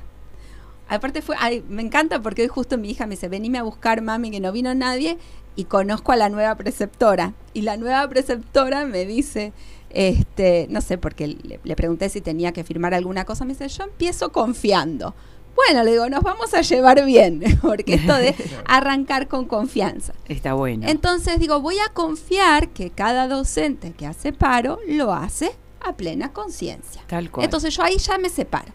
Aparte 0.88 1.20
fue, 1.20 1.36
me 1.68 1.82
encanta 1.82 2.22
porque 2.22 2.40
hoy 2.40 2.48
justo 2.48 2.78
mi 2.78 2.90
hija 2.90 3.06
me 3.06 3.16
dice, 3.16 3.28
venime 3.28 3.58
a 3.58 3.62
buscar 3.62 4.00
mami 4.00 4.30
que 4.30 4.40
no 4.40 4.52
vino 4.52 4.74
nadie 4.74 5.18
y 5.54 5.64
conozco 5.64 6.12
a 6.12 6.16
la 6.16 6.30
nueva 6.30 6.54
preceptora. 6.54 7.34
Y 7.52 7.60
la 7.60 7.76
nueva 7.76 8.08
preceptora 8.08 8.86
me 8.86 9.04
dice, 9.04 9.52
este, 9.90 10.66
no 10.70 10.80
sé, 10.80 10.96
porque 10.96 11.26
le, 11.28 11.76
pregunté 11.76 12.08
si 12.08 12.22
tenía 12.22 12.52
que 12.52 12.64
firmar 12.64 12.94
alguna 12.94 13.26
cosa, 13.26 13.44
me 13.44 13.52
dice, 13.52 13.68
yo 13.68 13.84
empiezo 13.84 14.32
confiando. 14.32 15.14
Bueno, 15.54 15.84
le 15.84 15.92
digo, 15.92 16.08
nos 16.08 16.22
vamos 16.22 16.52
a 16.54 16.62
llevar 16.62 17.04
bien, 17.04 17.40
porque 17.62 17.94
esto 17.94 18.14
de 18.14 18.34
arrancar 18.66 19.28
con 19.28 19.46
confianza. 19.46 20.14
Está 20.28 20.54
bueno. 20.54 20.86
Entonces 20.88 21.38
digo, 21.38 21.60
voy 21.60 21.78
a 21.78 21.92
confiar 21.92 22.70
que 22.70 22.90
cada 22.90 23.28
docente 23.28 23.92
que 23.92 24.06
hace 24.06 24.32
paro 24.32 24.78
lo 24.86 25.12
hace 25.12 25.52
a 25.80 25.94
plena 25.94 26.32
conciencia. 26.32 27.02
Tal 27.06 27.30
cual. 27.30 27.44
Entonces 27.44 27.76
yo 27.76 27.82
ahí 27.82 27.98
ya 27.98 28.18
me 28.18 28.28
separo. 28.28 28.72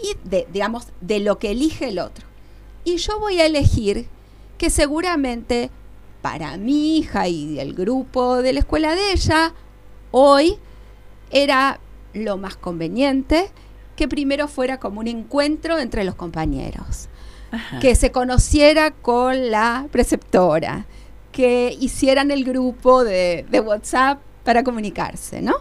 Y 0.00 0.16
de, 0.28 0.46
digamos, 0.52 0.88
de 1.00 1.20
lo 1.20 1.38
que 1.38 1.50
elige 1.50 1.88
el 1.88 1.98
otro. 1.98 2.26
Y 2.84 2.96
yo 2.96 3.18
voy 3.18 3.40
a 3.40 3.46
elegir 3.46 4.06
que 4.58 4.70
seguramente 4.70 5.70
para 6.22 6.56
mi 6.56 6.96
hija 6.98 7.28
y 7.28 7.58
el 7.58 7.74
grupo 7.74 8.36
de 8.36 8.54
la 8.54 8.60
escuela 8.60 8.94
de 8.94 9.12
ella, 9.12 9.52
hoy 10.10 10.56
era 11.30 11.80
lo 12.14 12.38
más 12.38 12.56
conveniente 12.56 13.50
que 13.96 14.08
primero 14.08 14.48
fuera 14.48 14.78
como 14.78 15.00
un 15.00 15.08
encuentro 15.08 15.78
entre 15.78 16.04
los 16.04 16.14
compañeros, 16.14 17.08
que 17.80 17.94
se 17.94 18.10
conociera 18.10 18.90
con 18.90 19.50
la 19.50 19.86
preceptora, 19.92 20.86
que 21.30 21.76
hicieran 21.80 22.30
el 22.30 22.44
grupo 22.44 23.04
de, 23.04 23.46
WhatsApp 23.64 24.20
para 24.44 24.64
comunicarse, 24.64 25.40
¿no? 25.40 25.54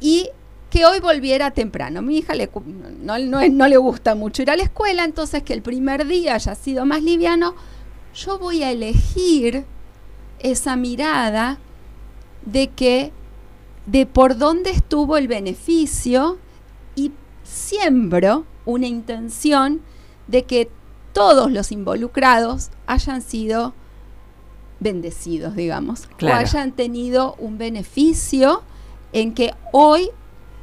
Y 0.00 0.30
que 0.70 0.84
hoy 0.84 1.00
volviera 1.00 1.52
temprano. 1.52 2.02
Mi 2.02 2.18
hija 2.18 2.34
le, 2.34 2.50
no, 3.00 3.18
no, 3.18 3.68
le 3.68 3.76
gusta 3.76 4.14
mucho 4.14 4.42
ir 4.42 4.50
a 4.50 4.56
la 4.56 4.64
escuela, 4.64 5.04
entonces 5.04 5.42
que 5.42 5.52
el 5.52 5.62
primer 5.62 6.06
día 6.06 6.34
haya 6.34 6.54
sido 6.54 6.84
más 6.86 7.02
liviano, 7.02 7.54
yo 8.14 8.38
voy 8.38 8.62
a 8.62 8.70
elegir 8.70 9.64
esa 10.38 10.76
mirada 10.76 11.58
de 12.44 12.68
que 12.68 13.12
de 13.86 14.06
por 14.06 14.36
dónde 14.36 14.70
estuvo 14.70 15.16
el 15.16 15.28
beneficio 15.28 16.38
y 16.94 17.12
siembro 17.46 18.44
una 18.64 18.86
intención 18.86 19.80
de 20.26 20.44
que 20.44 20.70
todos 21.12 21.50
los 21.50 21.72
involucrados 21.72 22.70
hayan 22.86 23.22
sido 23.22 23.72
bendecidos, 24.80 25.56
digamos, 25.56 26.08
o 26.22 26.26
hayan 26.26 26.72
tenido 26.72 27.34
un 27.38 27.56
beneficio 27.56 28.62
en 29.12 29.32
que 29.32 29.54
hoy 29.72 30.10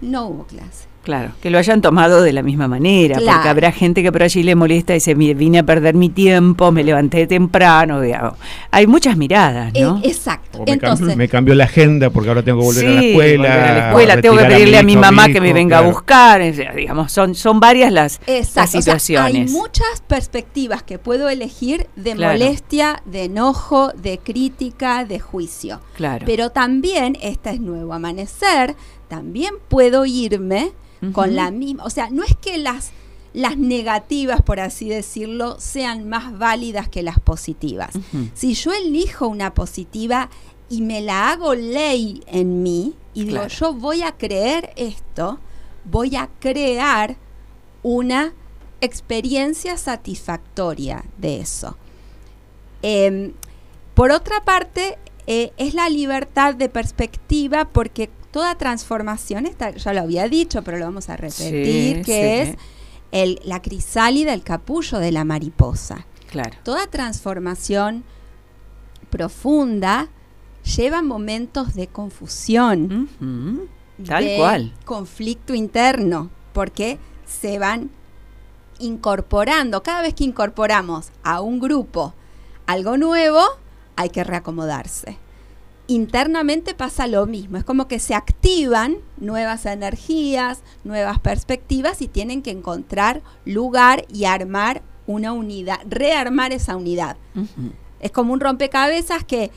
no 0.02 0.28
hubo 0.28 0.46
clase. 0.46 0.92
Claro, 1.03 1.31
que 1.41 1.50
lo 1.50 1.57
hayan 1.57 1.81
tomado 1.81 2.22
de 2.22 2.31
la 2.31 2.41
misma 2.43 2.69
manera, 2.69 3.15
porque 3.17 3.50
habrá 3.50 3.74
gente 3.74 4.01
que 4.01 4.10
por 4.10 4.24
allí 4.24 4.41
le 4.41 4.55
molesta 4.55 4.93
y 4.93 4.95
dice, 4.95 5.13
vine 5.15 5.60
a 5.60 5.63
perder 5.63 5.95
mi 5.95 6.07
tiempo, 6.07 6.72
me 6.72 6.81
levanté 6.81 7.27
temprano, 7.27 8.00
digamos. 8.00 8.36
Hay 8.72 8.88
muchas 8.88 9.17
miradas, 9.17 9.74
¿no? 9.74 9.98
Eh, 9.98 10.07
exacto. 10.07 10.63
me, 10.65 10.72
Entonces, 10.72 11.17
me 11.17 11.27
cambió 11.27 11.55
la 11.55 11.65
agenda 11.65 12.10
porque 12.10 12.29
ahora 12.29 12.41
tengo 12.41 12.60
que 12.60 12.65
volver 12.67 12.88
a 12.88 12.91
la 12.91 13.01
escuela. 13.01 13.53
A 13.53 13.74
la 13.74 13.88
escuela, 13.89 14.22
tengo 14.22 14.38
que 14.38 14.45
pedirle 14.45 14.77
a 14.77 14.83
mi, 14.83 14.95
mamá 14.95 15.27
que 15.27 15.41
me 15.41 15.51
venga 15.51 15.79
a 15.79 15.81
buscar, 15.81 16.41
digamos, 16.74 17.12
son, 17.12 17.36
son 17.36 17.60
varias 17.60 17.91
las, 17.91 18.22
situaciones. 18.69 19.51
hay 19.51 19.53
muchas 19.53 20.01
perspectivas 20.07 20.83
que 20.83 21.00
puedo 21.00 21.27
elegir 21.27 21.88
de 21.98 22.15
molestia, 22.15 23.03
de 23.03 23.25
enojo, 23.25 23.91
de 23.91 24.19
crítica, 24.19 25.03
de 25.03 25.19
juicio. 25.19 25.81
Claro. 25.98 26.25
Pero 26.25 26.51
también, 26.51 27.17
esta 27.22 27.51
es 27.51 27.60
nuevo 27.60 27.93
amanecer, 27.93 28.77
también 29.13 29.53
puedo 29.70 30.08
irme 30.08 30.72
con 31.12 31.36
la 31.36 31.51
misma, 31.51 31.84
o 31.84 31.91
sea, 31.91 32.10
no 32.10 32.24
es 32.24 32.36
que 32.36 32.58
las 32.58 32.91
las 33.32 33.58
negativas, 33.58 34.41
por 34.41 34.60
así 34.60 34.89
decirlo, 34.89 35.60
sean 35.60 36.08
más 36.08 36.38
válidas 36.38 36.88
que 36.88 37.03
las 37.03 37.20
positivas. 37.20 37.91
Si 38.34 38.55
yo 38.55 38.72
elijo 38.74 39.27
una 39.27 39.53
positiva 39.53 40.29
y 40.70 40.82
me 40.82 41.01
la 41.01 41.29
hago 41.29 41.53
ley 41.53 42.24
en 42.25 42.63
mí 42.63 42.96
y 43.13 43.25
digo, 43.25 43.46
yo 43.48 43.74
voy 43.74 44.01
a 44.01 44.13
creer 44.13 44.72
esto, 44.77 45.39
voy 45.84 46.15
a 46.15 46.29
crear 46.39 47.17
una 47.84 48.34
experiencia 48.82 49.77
satisfactoria 49.77 51.05
de 51.17 51.39
eso. 51.39 51.75
Em, 52.82 53.34
por 53.93 54.12
otra 54.12 54.43
parte, 54.43 54.98
eh, 55.25 55.53
es 55.58 55.74
la 55.74 55.89
libertad 55.89 56.55
de 56.55 56.70
perspectiva 56.70 57.65
porque 57.65 58.10
toda 58.34 58.56
transformación, 58.56 59.46
está, 59.46 59.70
ya 59.70 59.94
lo 59.94 60.02
había 60.02 60.28
dicho, 60.28 60.63
pero 60.63 60.80
lo 60.80 60.86
vamos 60.86 61.08
a 61.08 61.16
repetir, 61.16 62.04
que 62.04 62.42
es 62.42 62.56
el, 63.12 63.40
la 63.46 63.62
crisálida, 63.62 64.34
el 64.34 64.42
capullo 64.44 64.98
de 64.98 65.12
la 65.12 65.24
mariposa. 65.24 66.08
Claro. 66.32 66.58
Toda 66.63 66.88
transformación 66.88 68.04
profunda 69.12 70.10
lleva 70.75 71.04
momentos 71.04 71.75
de 71.75 71.86
confusión, 71.86 73.08
tal 74.04 74.28
cual, 74.36 74.74
conflicto 74.84 75.54
interno, 75.54 76.32
porque 76.54 76.98
se 77.28 77.60
van 77.60 77.92
incorporando. 78.80 79.84
Cada 79.84 80.02
vez 80.02 80.16
que 80.16 80.24
incorporamos 80.24 81.12
a 81.22 81.40
un 81.42 81.60
grupo 81.60 82.16
algo 82.66 82.98
nuevo, 82.98 83.42
hay 83.96 84.10
que 84.10 84.24
reacomodarse 84.24 85.20
internamente 85.88 86.74
pasa 86.74 87.08
lo 87.08 87.25
mismo, 87.25 87.58
es 87.58 87.63
como 87.63 87.88
que 87.88 88.00
se 88.00 88.16
activan 88.16 88.98
nuevas 89.18 89.66
energías, 89.66 90.62
nuevas 90.84 91.20
perspectivas 91.20 92.02
y 92.02 92.08
tienen 92.08 92.42
que 92.42 92.52
encontrar 92.52 93.22
lugar 93.46 94.06
y 94.12 94.25
armar 94.25 94.82
una 95.08 95.34
unidad, 95.34 95.80
rearmar 95.86 96.54
esa 96.54 96.78
unidad. 96.78 97.18
Es 98.00 98.12
como 98.12 98.34
un 98.34 98.40
rompecabezas 98.40 99.24
que 99.24 99.52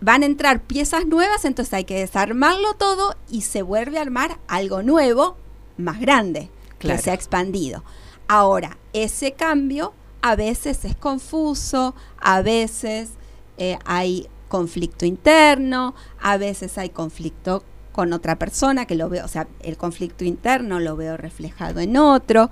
van 0.00 0.22
a 0.22 0.26
entrar 0.26 0.62
piezas 0.62 1.06
nuevas, 1.06 1.44
entonces 1.44 1.74
hay 1.74 1.84
que 1.84 1.98
desarmarlo 1.98 2.74
todo 2.74 3.16
y 3.28 3.42
se 3.42 3.62
vuelve 3.62 3.98
a 3.98 4.02
armar 4.02 4.38
algo 4.48 4.82
nuevo, 4.82 5.36
más 5.76 6.00
grande, 6.00 6.50
que 6.78 6.96
se 6.96 7.10
ha 7.10 7.14
expandido. 7.14 7.84
Ahora, 8.26 8.78
ese 8.94 9.32
cambio 9.32 9.92
a 10.22 10.36
veces 10.36 10.84
es 10.84 10.96
confuso, 10.96 11.94
a 12.18 12.40
veces 12.40 13.10
eh, 13.58 13.78
hay 13.84 14.28
conflicto 14.50 15.06
interno, 15.06 15.94
a 16.20 16.36
veces 16.36 16.76
hay 16.76 16.90
conflicto 16.90 17.64
con 17.92 18.12
otra 18.12 18.38
persona 18.38 18.84
que 18.84 18.96
lo 18.96 19.08
veo, 19.08 19.24
o 19.24 19.28
sea, 19.28 19.48
el 19.60 19.76
conflicto 19.76 20.24
interno 20.24 20.80
lo 20.80 20.96
veo 20.96 21.16
reflejado 21.16 21.80
en 21.80 21.96
otro. 21.96 22.50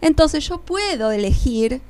Entonces 0.00 0.48
yo 0.48 0.60
puedo 0.60 1.10
elegir 1.10 1.80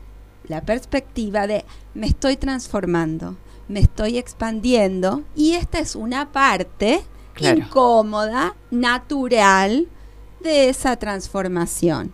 la 0.47 0.62
perspectiva 0.62 1.47
de 1.47 1.65
me 1.95 2.07
estoy 2.07 2.37
transformando, 2.37 3.37
me 3.69 3.81
estoy 3.81 4.17
expandiendo 4.17 5.23
y 5.37 5.53
esta 5.53 5.79
es 5.81 5.95
una 5.95 6.33
parte 6.33 7.03
incómoda, 7.38 8.55
natural 8.71 9.88
de 10.41 10.69
esa 10.69 10.97
transformación. 10.97 12.12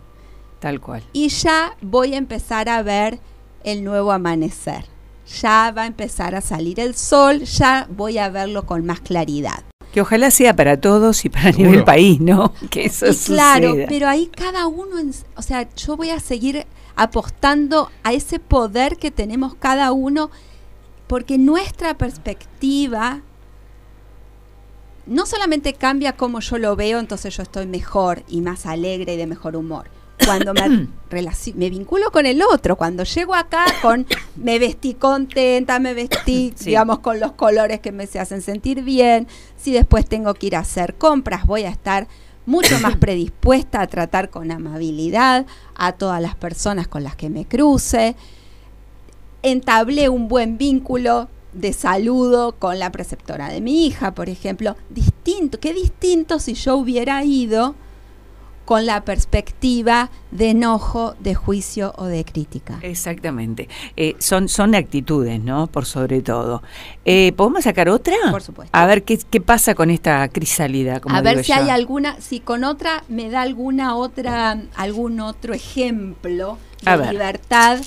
Tal 0.59 0.81
cual. 0.81 1.03
Y 1.13 1.29
ya 1.29 1.75
voy 1.81 2.15
a 2.15 2.17
empezar 2.17 2.69
a 2.69 2.81
ver 2.81 3.19
el 3.63 3.83
nuevo 3.83 4.11
amanecer. 4.11 4.94
Ya 5.25 5.71
va 5.75 5.83
a 5.83 5.85
empezar 5.87 6.35
a 6.35 6.41
salir 6.41 6.79
el 6.79 6.95
sol, 6.95 7.43
ya 7.43 7.87
voy 7.89 8.17
a 8.17 8.29
verlo 8.29 8.65
con 8.65 8.85
más 8.85 8.99
claridad. 8.99 9.63
Que 9.91 10.01
ojalá 10.01 10.29
sea 10.29 10.55
para 10.55 10.79
todos 10.79 11.23
y 11.25 11.29
para 11.29 11.51
nivel 11.51 11.83
país, 11.83 12.19
¿no? 12.19 12.53
Que 12.69 12.85
eso 12.85 13.07
y 13.07 13.15
Claro, 13.15 13.75
pero 13.87 14.07
ahí 14.07 14.27
cada 14.27 14.67
uno, 14.67 14.97
o 15.35 15.41
sea, 15.41 15.67
yo 15.75 15.95
voy 15.95 16.09
a 16.09 16.19
seguir 16.19 16.65
apostando 16.95 17.89
a 18.03 18.13
ese 18.13 18.39
poder 18.39 18.97
que 18.97 19.11
tenemos 19.11 19.55
cada 19.55 19.91
uno, 19.91 20.31
porque 21.07 21.37
nuestra 21.37 21.97
perspectiva 21.97 23.21
no 25.05 25.25
solamente 25.25 25.73
cambia 25.73 26.13
como 26.13 26.39
yo 26.39 26.57
lo 26.57 26.75
veo, 26.75 26.99
entonces 26.99 27.35
yo 27.35 27.43
estoy 27.43 27.67
mejor 27.67 28.23
y 28.27 28.41
más 28.41 28.65
alegre 28.65 29.13
y 29.13 29.17
de 29.17 29.27
mejor 29.27 29.55
humor. 29.55 29.94
Cuando 30.23 30.53
me, 30.53 30.87
me 31.55 31.69
vinculo 31.69 32.11
con 32.11 32.25
el 32.25 32.41
otro, 32.41 32.77
cuando 32.77 33.03
llego 33.03 33.35
acá 33.35 33.65
con 33.81 34.05
me 34.35 34.59
vestí 34.59 34.93
contenta, 34.93 35.79
me 35.79 35.93
vestí, 35.93 36.53
digamos, 36.63 36.99
con 36.99 37.19
los 37.19 37.33
colores 37.33 37.79
que 37.79 37.91
me 37.91 38.07
se 38.07 38.19
hacen 38.19 38.41
sentir 38.41 38.83
bien, 38.83 39.27
si 39.57 39.71
después 39.71 40.07
tengo 40.07 40.33
que 40.33 40.47
ir 40.47 40.55
a 40.55 40.59
hacer 40.59 40.95
compras, 40.95 41.45
voy 41.45 41.63
a 41.63 41.69
estar 41.69 42.07
mucho 42.45 42.79
más 42.79 42.95
predispuesta 42.99 43.81
a 43.81 43.87
tratar 43.87 44.29
con 44.29 44.51
amabilidad 44.51 45.45
a 45.75 45.91
todas 45.93 46.21
las 46.21 46.35
personas 46.35 46.87
con 46.87 47.03
las 47.03 47.15
que 47.15 47.29
me 47.29 47.45
cruce. 47.45 48.15
Entablé 49.43 50.09
un 50.09 50.27
buen 50.27 50.57
vínculo 50.57 51.29
de 51.53 51.71
saludo 51.73 52.53
con 52.53 52.79
la 52.79 52.91
preceptora 52.91 53.49
de 53.49 53.61
mi 53.61 53.85
hija, 53.85 54.13
por 54.13 54.29
ejemplo. 54.29 54.75
Distinto, 54.89 55.59
qué 55.59 55.73
distinto 55.73 56.39
si 56.39 56.53
yo 56.53 56.77
hubiera 56.77 57.23
ido 57.23 57.75
con 58.65 58.85
la 58.85 59.05
perspectiva 59.05 60.09
de 60.31 60.49
enojo, 60.49 61.15
de 61.19 61.35
juicio 61.35 61.93
o 61.97 62.05
de 62.05 62.25
crítica. 62.25 62.79
Exactamente. 62.81 63.69
Eh, 63.95 64.15
son, 64.19 64.49
son 64.49 64.75
actitudes, 64.75 65.39
¿no? 65.39 65.67
Por 65.67 65.85
sobre 65.85 66.21
todo. 66.21 66.63
Eh, 67.05 67.31
¿Podemos 67.37 67.63
sacar 67.63 67.87
otra? 67.89 68.15
Por 68.31 68.41
supuesto. 68.41 68.75
A 68.77 68.85
ver 68.87 69.03
qué, 69.03 69.17
qué 69.17 69.39
pasa 69.39 69.75
con 69.75 69.91
esta 69.91 70.27
crisálida. 70.29 70.99
a 71.07 71.21
ver 71.21 71.43
si 71.43 71.51
hay 71.51 71.69
alguna, 71.69 72.19
si 72.19 72.39
con 72.39 72.63
otra 72.63 73.03
me 73.07 73.29
da 73.29 73.43
alguna 73.43 73.95
otra, 73.95 74.59
algún 74.75 75.19
otro 75.19 75.53
ejemplo 75.53 76.57
de 76.83 77.11
libertad. 77.11 77.79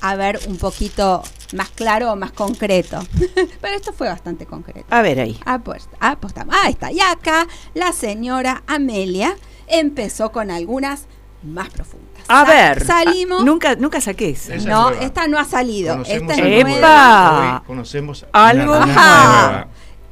A 0.00 0.16
ver, 0.16 0.38
un 0.48 0.58
poquito 0.58 1.22
más 1.54 1.70
claro 1.70 2.12
o 2.12 2.16
más 2.16 2.32
concreto. 2.32 3.00
Pero 3.60 3.74
esto 3.74 3.92
fue 3.92 4.08
bastante 4.08 4.46
concreto. 4.46 4.86
A 4.90 5.02
ver 5.02 5.18
ahí. 5.20 5.38
apostamos. 5.44 6.54
Ahí 6.62 6.72
está. 6.72 6.92
Y 6.92 7.00
acá 7.00 7.46
la 7.72 7.92
señora 7.92 8.62
Amelia 8.66 9.34
empezó 9.66 10.32
con 10.32 10.50
algunas 10.50 11.06
más 11.42 11.68
profundas. 11.70 12.24
A 12.28 12.44
ver, 12.44 12.84
salimos. 12.84 13.44
nunca, 13.44 13.76
nunca 13.76 14.00
saqué 14.00 14.30
eso. 14.30 14.52
no, 14.66 14.90
esta 14.90 15.28
no 15.28 15.38
ha 15.38 15.44
salido. 15.44 16.02
esta 16.06 16.34
es 16.34 16.64
nueva. 16.64 17.62
conocemos 17.66 18.26
algo. 18.32 18.74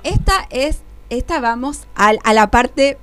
Esta 0.04 0.46
es, 0.50 0.80
esta 1.10 1.40
vamos 1.40 1.86
a 1.94 2.32
la 2.32 2.50
parte 2.50 2.98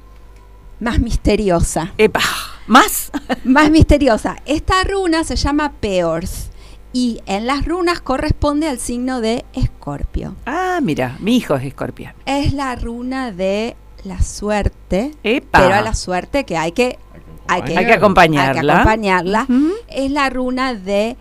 más 0.79 0.99
misteriosa. 0.99 1.93
Epa, 1.97 2.21
más. 2.67 3.11
más 3.43 3.69
misteriosa. 3.71 4.37
Esta 4.45 4.83
runa 4.83 5.23
se 5.23 5.35
llama 5.35 5.73
Peors 5.79 6.49
y 6.93 7.21
en 7.25 7.45
las 7.45 7.65
runas 7.65 8.01
corresponde 8.01 8.67
al 8.67 8.79
signo 8.79 9.21
de 9.21 9.45
Escorpio. 9.53 10.35
Ah, 10.45 10.79
mira, 10.81 11.17
mi 11.19 11.37
hijo 11.37 11.55
es 11.55 11.65
Escorpio. 11.65 12.13
Es 12.25 12.53
la 12.53 12.75
runa 12.75 13.31
de 13.31 13.75
la 14.05 14.21
suerte, 14.21 15.11
pero 15.21 15.73
a 15.73 15.81
la 15.81 15.93
suerte 15.93 16.43
que 16.45 16.57
hay 16.57 16.71
que 16.71 16.99
hay 17.47 17.63
que, 17.63 17.93
acompañarla. 17.93 18.73
acompañarla. 18.73 19.47
Es 19.87 20.11
la 20.11 20.29
runa 20.29 20.73
de 20.73 21.17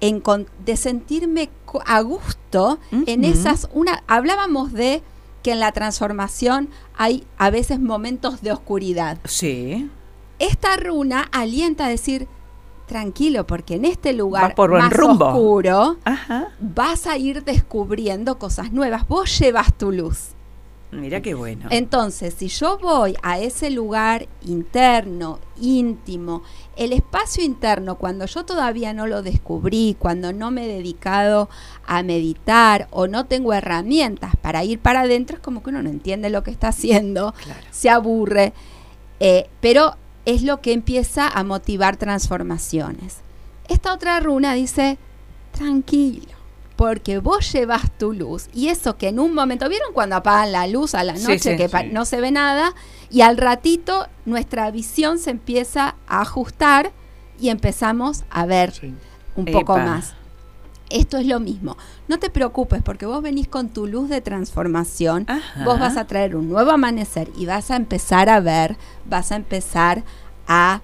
de 0.00 0.76
sentirme 0.76 1.50
a 1.84 2.00
gusto 2.00 2.78
en 2.90 3.24
esas 3.24 3.68
una 3.74 4.02
hablábamos 4.06 4.72
de 4.72 5.02
que 5.42 5.52
en 5.52 5.60
la 5.60 5.72
transformación 5.72 6.70
hay 6.96 7.26
a 7.36 7.50
veces 7.50 7.80
momentos 7.80 8.40
de 8.40 8.52
oscuridad. 8.52 9.18
Sí. 9.24 9.90
Esta 10.38 10.76
runa 10.76 11.28
alienta 11.32 11.86
a 11.86 11.88
decir 11.88 12.28
tranquilo 12.86 13.46
porque 13.46 13.74
en 13.74 13.84
este 13.84 14.12
lugar 14.12 14.54
más 14.56 14.92
oscuro 14.98 15.96
vas 16.60 17.06
a 17.06 17.16
ir 17.18 17.44
descubriendo 17.44 18.38
cosas 18.38 18.72
nuevas. 18.72 19.06
Vos 19.06 19.38
llevas 19.38 19.76
tu 19.76 19.92
luz. 19.92 20.30
Mira 20.92 21.20
qué 21.20 21.34
bueno. 21.34 21.68
Entonces, 21.70 22.34
si 22.34 22.48
yo 22.48 22.76
voy 22.78 23.14
a 23.22 23.38
ese 23.38 23.70
lugar 23.70 24.26
interno, 24.42 25.38
íntimo, 25.60 26.42
el 26.76 26.92
espacio 26.92 27.44
interno, 27.44 27.96
cuando 27.96 28.26
yo 28.26 28.44
todavía 28.44 28.92
no 28.92 29.06
lo 29.06 29.22
descubrí, 29.22 29.96
cuando 29.98 30.32
no 30.32 30.50
me 30.50 30.64
he 30.64 30.68
dedicado 30.68 31.48
a 31.86 32.02
meditar 32.02 32.88
o 32.90 33.06
no 33.06 33.26
tengo 33.26 33.52
herramientas 33.52 34.34
para 34.36 34.64
ir 34.64 34.80
para 34.80 35.02
adentro, 35.02 35.36
es 35.36 35.42
como 35.42 35.62
que 35.62 35.70
uno 35.70 35.82
no 35.82 35.90
entiende 35.90 36.28
lo 36.28 36.42
que 36.42 36.50
está 36.50 36.68
haciendo, 36.68 37.34
se 37.70 37.88
aburre, 37.88 38.52
eh, 39.20 39.48
pero 39.60 39.96
es 40.24 40.42
lo 40.42 40.60
que 40.60 40.72
empieza 40.72 41.28
a 41.28 41.44
motivar 41.44 41.98
transformaciones. 41.98 43.18
Esta 43.68 43.94
otra 43.94 44.18
runa 44.18 44.54
dice, 44.54 44.98
tranquilo 45.52 46.39
porque 46.80 47.18
vos 47.18 47.52
llevas 47.52 47.90
tu 47.98 48.14
luz 48.14 48.48
y 48.54 48.68
eso 48.68 48.96
que 48.96 49.08
en 49.08 49.18
un 49.18 49.34
momento, 49.34 49.68
¿vieron 49.68 49.92
cuando 49.92 50.16
apagan 50.16 50.50
la 50.50 50.66
luz 50.66 50.94
a 50.94 51.04
la 51.04 51.12
noche 51.12 51.54
que 51.54 51.68
no 51.92 52.06
se 52.06 52.22
ve 52.22 52.30
nada? 52.30 52.74
Y 53.10 53.20
al 53.20 53.36
ratito 53.36 54.06
nuestra 54.24 54.70
visión 54.70 55.18
se 55.18 55.28
empieza 55.28 55.96
a 56.08 56.22
ajustar 56.22 56.92
y 57.38 57.50
empezamos 57.50 58.24
a 58.30 58.46
ver 58.46 58.72
un 59.36 59.44
poco 59.44 59.76
más. 59.76 60.14
Esto 60.88 61.18
es 61.18 61.26
lo 61.26 61.38
mismo. 61.38 61.76
No 62.08 62.18
te 62.18 62.30
preocupes 62.30 62.82
porque 62.82 63.04
vos 63.04 63.20
venís 63.20 63.46
con 63.46 63.68
tu 63.68 63.86
luz 63.86 64.08
de 64.08 64.22
transformación, 64.22 65.26
vos 65.66 65.78
vas 65.78 65.98
a 65.98 66.06
traer 66.06 66.34
un 66.34 66.48
nuevo 66.48 66.70
amanecer 66.70 67.28
y 67.36 67.44
vas 67.44 67.70
a 67.70 67.76
empezar 67.76 68.30
a 68.30 68.40
ver, 68.40 68.78
vas 69.04 69.32
a 69.32 69.36
empezar 69.36 70.02
a 70.48 70.80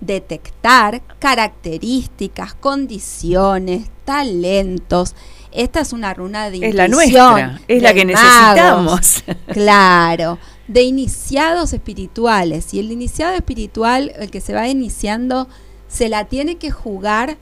detectar 0.00 1.02
características, 1.20 2.54
condiciones, 2.54 3.88
talentos 4.04 5.14
esta 5.56 5.80
es 5.80 5.92
una 5.92 6.14
runa 6.14 6.50
de 6.50 6.68
Es 6.68 6.74
la 6.74 6.86
nuestra, 6.88 7.60
es 7.66 7.82
la 7.82 7.94
que 7.94 8.04
necesitamos. 8.04 9.24
claro, 9.48 10.38
de 10.68 10.82
iniciados 10.82 11.72
espirituales. 11.72 12.72
Y 12.74 12.80
el 12.80 12.92
iniciado 12.92 13.34
espiritual, 13.34 14.12
el 14.16 14.30
que 14.30 14.40
se 14.40 14.52
va 14.52 14.68
iniciando, 14.68 15.48
se 15.88 16.08
la 16.08 16.24
tiene 16.24 16.56
que 16.56 16.70
jugar 16.70 17.38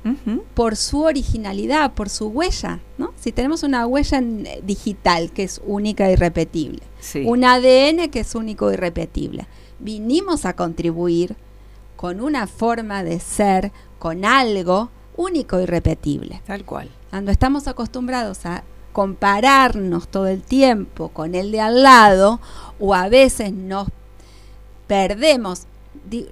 por 0.55 0.77
su 0.77 1.03
originalidad, 1.03 1.93
por 1.95 2.09
su 2.09 2.29
huella, 2.29 2.81
¿no? 2.99 3.13
Si 3.19 3.33
tenemos 3.33 3.63
una 3.63 3.87
huella 3.87 4.19
eh, 4.19 4.61
digital 4.63 5.33
que 5.33 5.45
es 5.45 5.61
única 5.67 6.07
y 6.07 6.11
e 6.11 6.13
irrepetible, 6.13 6.83
un 7.25 7.45
ADN 7.45 8.11
que 8.11 8.21
es 8.21 8.35
único 8.35 8.69
y 8.69 8.73
e 8.73 8.75
irrepetible, 8.75 9.47
vinimos 9.79 10.45
a 10.45 10.55
contribuir 10.55 11.37
con 11.97 12.21
una 12.21 12.47
forma 12.47 13.03
de 13.03 13.19
ser, 13.19 13.73
con 13.99 14.25
algo 14.25 14.91
único 15.17 15.57
y 15.57 15.61
e 15.61 15.63
irrepetible. 15.65 16.43
Tal 16.47 16.65
cual. 16.65 16.91
Cuando 17.15 17.31
estamos 17.31 17.69
acostumbrados 17.69 18.45
a 18.45 18.65
compararnos 18.93 20.09
todo 20.09 20.27
el 20.27 20.43
tiempo 20.43 21.11
con 21.11 21.37
el 21.37 21.53
de 21.53 21.61
al 21.61 21.85
lado, 21.85 22.41
o 22.81 22.93
a 22.93 23.09
veces 23.09 23.53
nos 23.53 23.87
perdemos, 24.89 25.69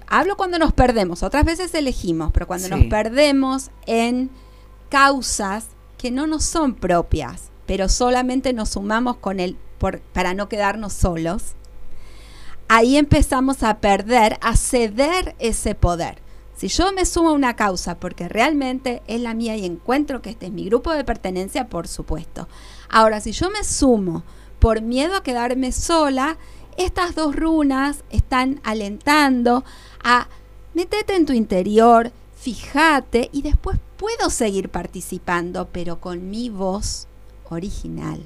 hablo 0.08 0.36
cuando 0.36 0.58
nos 0.58 0.72
perdemos, 0.72 1.22
otras 1.22 1.44
veces 1.44 1.72
elegimos, 1.74 2.32
pero 2.32 2.48
cuando 2.48 2.68
nos 2.68 2.86
perdemos 2.86 3.70
en 3.86 4.28
causas 4.88 5.66
que 5.98 6.10
no 6.10 6.26
nos 6.26 6.42
son 6.42 6.74
propias, 6.74 7.52
pero 7.64 7.88
solamente 7.88 8.52
nos 8.52 8.70
sumamos 8.70 9.18
con 9.18 9.38
él 9.38 9.56
para 10.12 10.34
no 10.34 10.48
quedarnos 10.48 10.94
solos, 10.94 11.52
ahí 12.66 12.96
empezamos 12.96 13.62
a 13.62 13.78
perder, 13.78 14.36
a 14.40 14.56
ceder 14.56 15.36
ese 15.38 15.76
poder. 15.76 16.21
Si 16.56 16.68
yo 16.68 16.92
me 16.92 17.04
sumo 17.06 17.30
a 17.30 17.32
una 17.32 17.56
causa 17.56 17.98
porque 17.98 18.28
realmente 18.28 19.02
es 19.06 19.20
la 19.20 19.34
mía 19.34 19.56
y 19.56 19.64
encuentro 19.64 20.22
que 20.22 20.30
este 20.30 20.46
es 20.46 20.52
mi 20.52 20.66
grupo 20.66 20.92
de 20.92 21.04
pertenencia, 21.04 21.68
por 21.68 21.88
supuesto. 21.88 22.48
Ahora, 22.88 23.20
si 23.20 23.32
yo 23.32 23.50
me 23.50 23.64
sumo 23.64 24.22
por 24.58 24.80
miedo 24.80 25.16
a 25.16 25.22
quedarme 25.22 25.72
sola, 25.72 26.36
estas 26.76 27.14
dos 27.14 27.34
runas 27.34 28.04
están 28.10 28.60
alentando 28.62 29.64
a 30.04 30.28
metete 30.74 31.16
en 31.16 31.26
tu 31.26 31.32
interior, 31.32 32.12
fíjate 32.36 33.28
y 33.32 33.42
después 33.42 33.78
puedo 33.96 34.30
seguir 34.30 34.68
participando, 34.68 35.68
pero 35.72 36.00
con 36.00 36.30
mi 36.30 36.48
voz 36.48 37.08
original. 37.52 38.20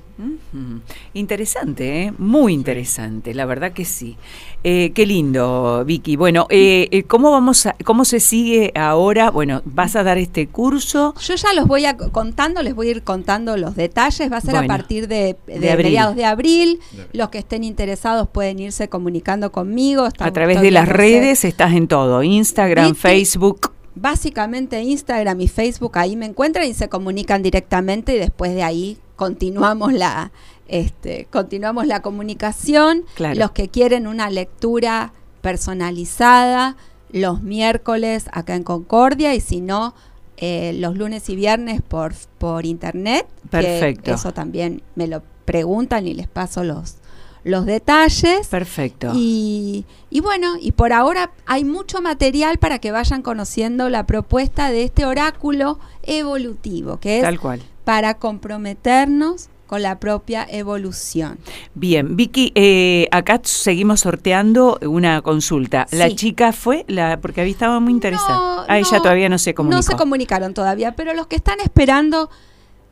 Interesante, 1.12 2.02
¿eh? 2.02 2.12
muy 2.16 2.54
interesante, 2.54 3.34
la 3.34 3.44
verdad 3.44 3.72
que 3.72 3.84
sí. 3.84 4.16
Eh, 4.64 4.92
qué 4.94 5.04
lindo, 5.04 5.84
Vicky. 5.84 6.16
Bueno, 6.16 6.46
eh, 6.48 7.04
¿cómo 7.06 7.30
vamos 7.30 7.66
a, 7.66 7.76
cómo 7.84 8.04
se 8.04 8.20
sigue 8.20 8.72
ahora? 8.74 9.30
Bueno, 9.30 9.62
vas 9.64 9.94
a 9.94 10.02
dar 10.02 10.16
este 10.16 10.46
curso. 10.46 11.14
Yo 11.20 11.34
ya 11.34 11.52
los 11.52 11.66
voy 11.66 11.84
a 11.84 11.96
contando, 11.96 12.62
les 12.62 12.74
voy 12.74 12.88
a 12.88 12.90
ir 12.92 13.02
contando 13.02 13.56
los 13.56 13.76
detalles. 13.76 14.32
Va 14.32 14.38
a 14.38 14.40
ser 14.40 14.56
a 14.56 14.66
partir 14.66 15.06
de, 15.06 15.36
mediados 15.46 16.16
de 16.16 16.24
abril. 16.24 16.80
Los 17.12 17.28
que 17.28 17.38
estén 17.38 17.62
interesados 17.62 18.28
pueden 18.28 18.58
irse 18.58 18.88
comunicando 18.88 19.52
conmigo. 19.52 20.04
a 20.04 20.30
través 20.32 20.60
de 20.62 20.70
las 20.70 20.88
redes 20.88 21.44
estás 21.44 21.74
en 21.74 21.88
todo, 21.88 22.22
Instagram, 22.22 22.94
Facebook. 22.94 23.72
básicamente 23.94 24.80
Instagram 24.82 25.40
y 25.40 25.48
Facebook, 25.48 25.98
ahí 25.98 26.16
me 26.16 26.26
encuentran 26.26 26.66
y 26.66 26.74
se 26.74 26.88
comunican 26.88 27.42
directamente 27.42 28.16
y 28.16 28.18
después 28.18 28.54
de 28.54 28.62
ahí 28.62 28.98
continuamos 29.16 29.92
la, 29.92 30.30
este, 30.68 31.26
continuamos 31.30 31.86
la 31.86 32.02
comunicación. 32.02 33.04
Los 33.34 33.50
que 33.52 33.68
quieren 33.68 34.06
una 34.06 34.30
lectura 34.30 35.12
personalizada, 35.40 36.76
los 37.10 37.42
miércoles 37.42 38.26
acá 38.32 38.54
en 38.54 38.62
Concordia 38.62 39.34
y 39.34 39.40
si 39.40 39.60
no, 39.60 39.94
eh, 40.36 40.74
los 40.78 40.96
lunes 40.96 41.28
y 41.28 41.36
viernes 41.36 41.80
por, 41.82 42.14
por 42.38 42.66
internet. 42.66 43.26
Perfecto. 43.50 44.12
eso 44.12 44.32
también 44.32 44.82
me 44.94 45.06
lo 45.06 45.22
preguntan 45.44 46.06
y 46.06 46.14
les 46.14 46.28
paso 46.28 46.62
los, 46.62 46.96
los 47.44 47.64
detalles. 47.64 48.48
Perfecto. 48.48 49.12
Y, 49.14 49.86
y, 50.10 50.20
bueno, 50.20 50.56
y 50.60 50.72
por 50.72 50.92
ahora 50.92 51.30
hay 51.46 51.64
mucho 51.64 52.02
material 52.02 52.58
para 52.58 52.80
que 52.80 52.90
vayan 52.90 53.22
conociendo 53.22 53.88
la 53.88 54.04
propuesta 54.04 54.70
de 54.70 54.82
este 54.82 55.06
oráculo 55.06 55.78
evolutivo, 56.02 56.98
que 56.98 57.18
es 57.18 57.22
Tal 57.22 57.40
cual. 57.40 57.62
Para 57.86 58.14
comprometernos 58.14 59.48
con 59.68 59.80
la 59.80 60.00
propia 60.00 60.44
evolución. 60.50 61.38
Bien, 61.76 62.16
Vicky, 62.16 62.50
eh, 62.56 63.06
acá 63.12 63.40
seguimos 63.44 64.00
sorteando 64.00 64.76
una 64.82 65.22
consulta. 65.22 65.86
La 65.92 66.12
chica 66.12 66.52
fue, 66.52 66.84
la 66.88 67.20
porque 67.20 67.42
había 67.42 67.52
estado 67.52 67.80
muy 67.80 67.92
interesada. 67.92 68.32
No, 68.32 68.64
ah, 68.66 68.78
ella 68.78 68.98
todavía 68.98 69.28
no 69.28 69.38
se 69.38 69.54
comunicó. 69.54 69.76
No 69.76 69.82
se 69.84 69.94
comunicaron 69.94 70.52
todavía, 70.52 70.96
pero 70.96 71.14
los 71.14 71.28
que 71.28 71.36
están 71.36 71.60
esperando, 71.60 72.28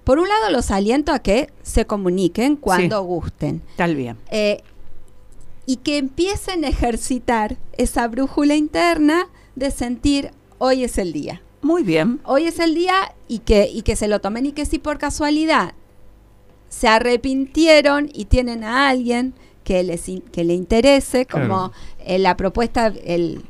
por 0.04 0.20
un 0.20 0.28
lado 0.28 0.50
los 0.50 0.70
aliento 0.70 1.10
a 1.10 1.18
que 1.18 1.50
se 1.64 1.86
comuniquen 1.86 2.54
cuando 2.54 3.02
gusten. 3.02 3.62
Tal 3.74 3.96
bien. 3.96 4.16
Eh, 4.30 4.62
y 5.66 5.78
que 5.78 5.98
empiecen 5.98 6.64
a 6.64 6.68
ejercitar 6.68 7.56
esa 7.72 8.06
brújula 8.06 8.54
interna 8.54 9.26
de 9.56 9.72
sentir 9.72 10.30
hoy 10.58 10.84
es 10.84 10.98
el 10.98 11.12
día. 11.12 11.42
Muy 11.64 11.82
bien. 11.82 12.20
Hoy 12.24 12.44
es 12.44 12.58
el 12.58 12.74
día 12.74 13.14
y 13.26 13.38
que, 13.38 13.70
y 13.72 13.80
que 13.80 13.96
se 13.96 14.06
lo 14.06 14.20
tomen 14.20 14.44
y 14.44 14.52
que 14.52 14.66
si 14.66 14.78
por 14.78 14.98
casualidad 14.98 15.72
se 16.68 16.88
arrepintieron 16.88 18.10
y 18.12 18.26
tienen 18.26 18.64
a 18.64 18.90
alguien 18.90 19.32
que, 19.64 19.82
les, 19.82 20.04
que 20.30 20.44
le 20.44 20.52
interese, 20.52 21.24
como 21.24 21.72
eh, 22.00 22.18
la 22.18 22.36
propuesta, 22.36 22.92
el, 23.04 23.46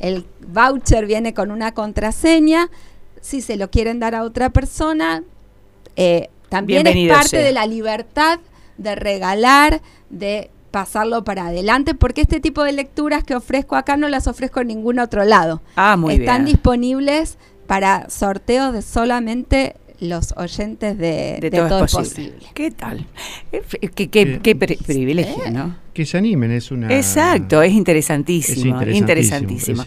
el 0.00 0.26
voucher 0.48 1.06
viene 1.06 1.32
con 1.32 1.50
una 1.50 1.72
contraseña, 1.72 2.70
si 3.22 3.40
se 3.40 3.56
lo 3.56 3.70
quieren 3.70 4.00
dar 4.00 4.14
a 4.14 4.24
otra 4.24 4.50
persona, 4.50 5.24
eh, 5.96 6.28
también 6.50 6.86
es 6.86 7.08
parte 7.08 7.38
de 7.38 7.52
la 7.52 7.66
libertad 7.66 8.38
de 8.76 8.94
regalar, 8.96 9.80
de 10.10 10.50
pasarlo 10.70 11.24
para 11.24 11.46
adelante, 11.46 11.94
porque 11.94 12.20
este 12.20 12.40
tipo 12.40 12.62
de 12.62 12.72
lecturas 12.72 13.24
que 13.24 13.34
ofrezco 13.34 13.76
acá 13.76 13.96
no 13.96 14.08
las 14.08 14.26
ofrezco 14.26 14.60
en 14.60 14.68
ningún 14.68 14.98
otro 14.98 15.24
lado. 15.24 15.62
Ah, 15.76 15.96
muy 15.96 16.14
Están 16.14 16.44
dispionibles 16.44 17.38
para 17.66 18.10
sorteos 18.10 18.72
de 18.72 18.82
solamente 18.82 19.76
los 20.00 20.34
oyentes 20.36 20.96
de, 20.96 21.50
todo, 21.54 21.84
es 21.84 21.92
posible. 21.92 22.38
¿Qué 22.54 22.70
tal? 22.70 23.06
Eh, 23.52 23.62
qué, 23.94 24.08
qué, 24.08 24.56
privilegio, 24.56 25.50
¿no? 25.50 25.66
Eh, 25.66 25.90
que 25.92 26.06
se 26.06 26.18
animen, 26.18 26.52
es 26.52 26.70
una... 26.70 26.94
Exacto, 26.94 27.62
es 27.62 27.72
interesantísimo. 27.72 28.80
interesantísimo. 28.82 29.84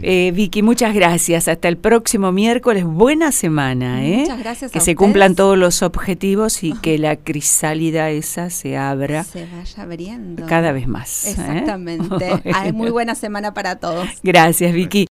Eh, 0.00 0.32
Vicky, 0.34 0.62
muchas 0.62 0.94
gracias. 0.94 1.48
Hasta 1.48 1.68
el 1.68 1.76
próximo 1.76 2.30
miércoles. 2.32 2.84
Buena 2.84 3.32
semana, 3.32 4.04
¿eh? 4.04 4.18
Muchas 4.20 4.38
gracias. 4.38 4.70
Que 4.70 4.80
se 4.80 4.94
cumplan 4.94 5.34
todos 5.34 5.58
los 5.58 5.82
objetivos 5.82 6.62
y 6.62 6.72
que 6.74 6.98
la 6.98 7.16
crisálida 7.16 8.10
esa 8.10 8.48
se 8.48 8.76
abra. 8.76 9.24
Se 9.24 9.46
vaya 9.46 9.82
abriendo. 9.82 10.46
Cada 10.46 10.72
vez 10.72 10.86
más. 10.86 11.26
Exactamente. 11.26 12.40
Hay 12.54 12.72
muy 12.72 12.90
buena 12.90 13.14
semana 13.14 13.52
para 13.52 13.76
todos. 13.76 14.08
Gracias, 14.22 14.72
Vicky. 14.72 15.08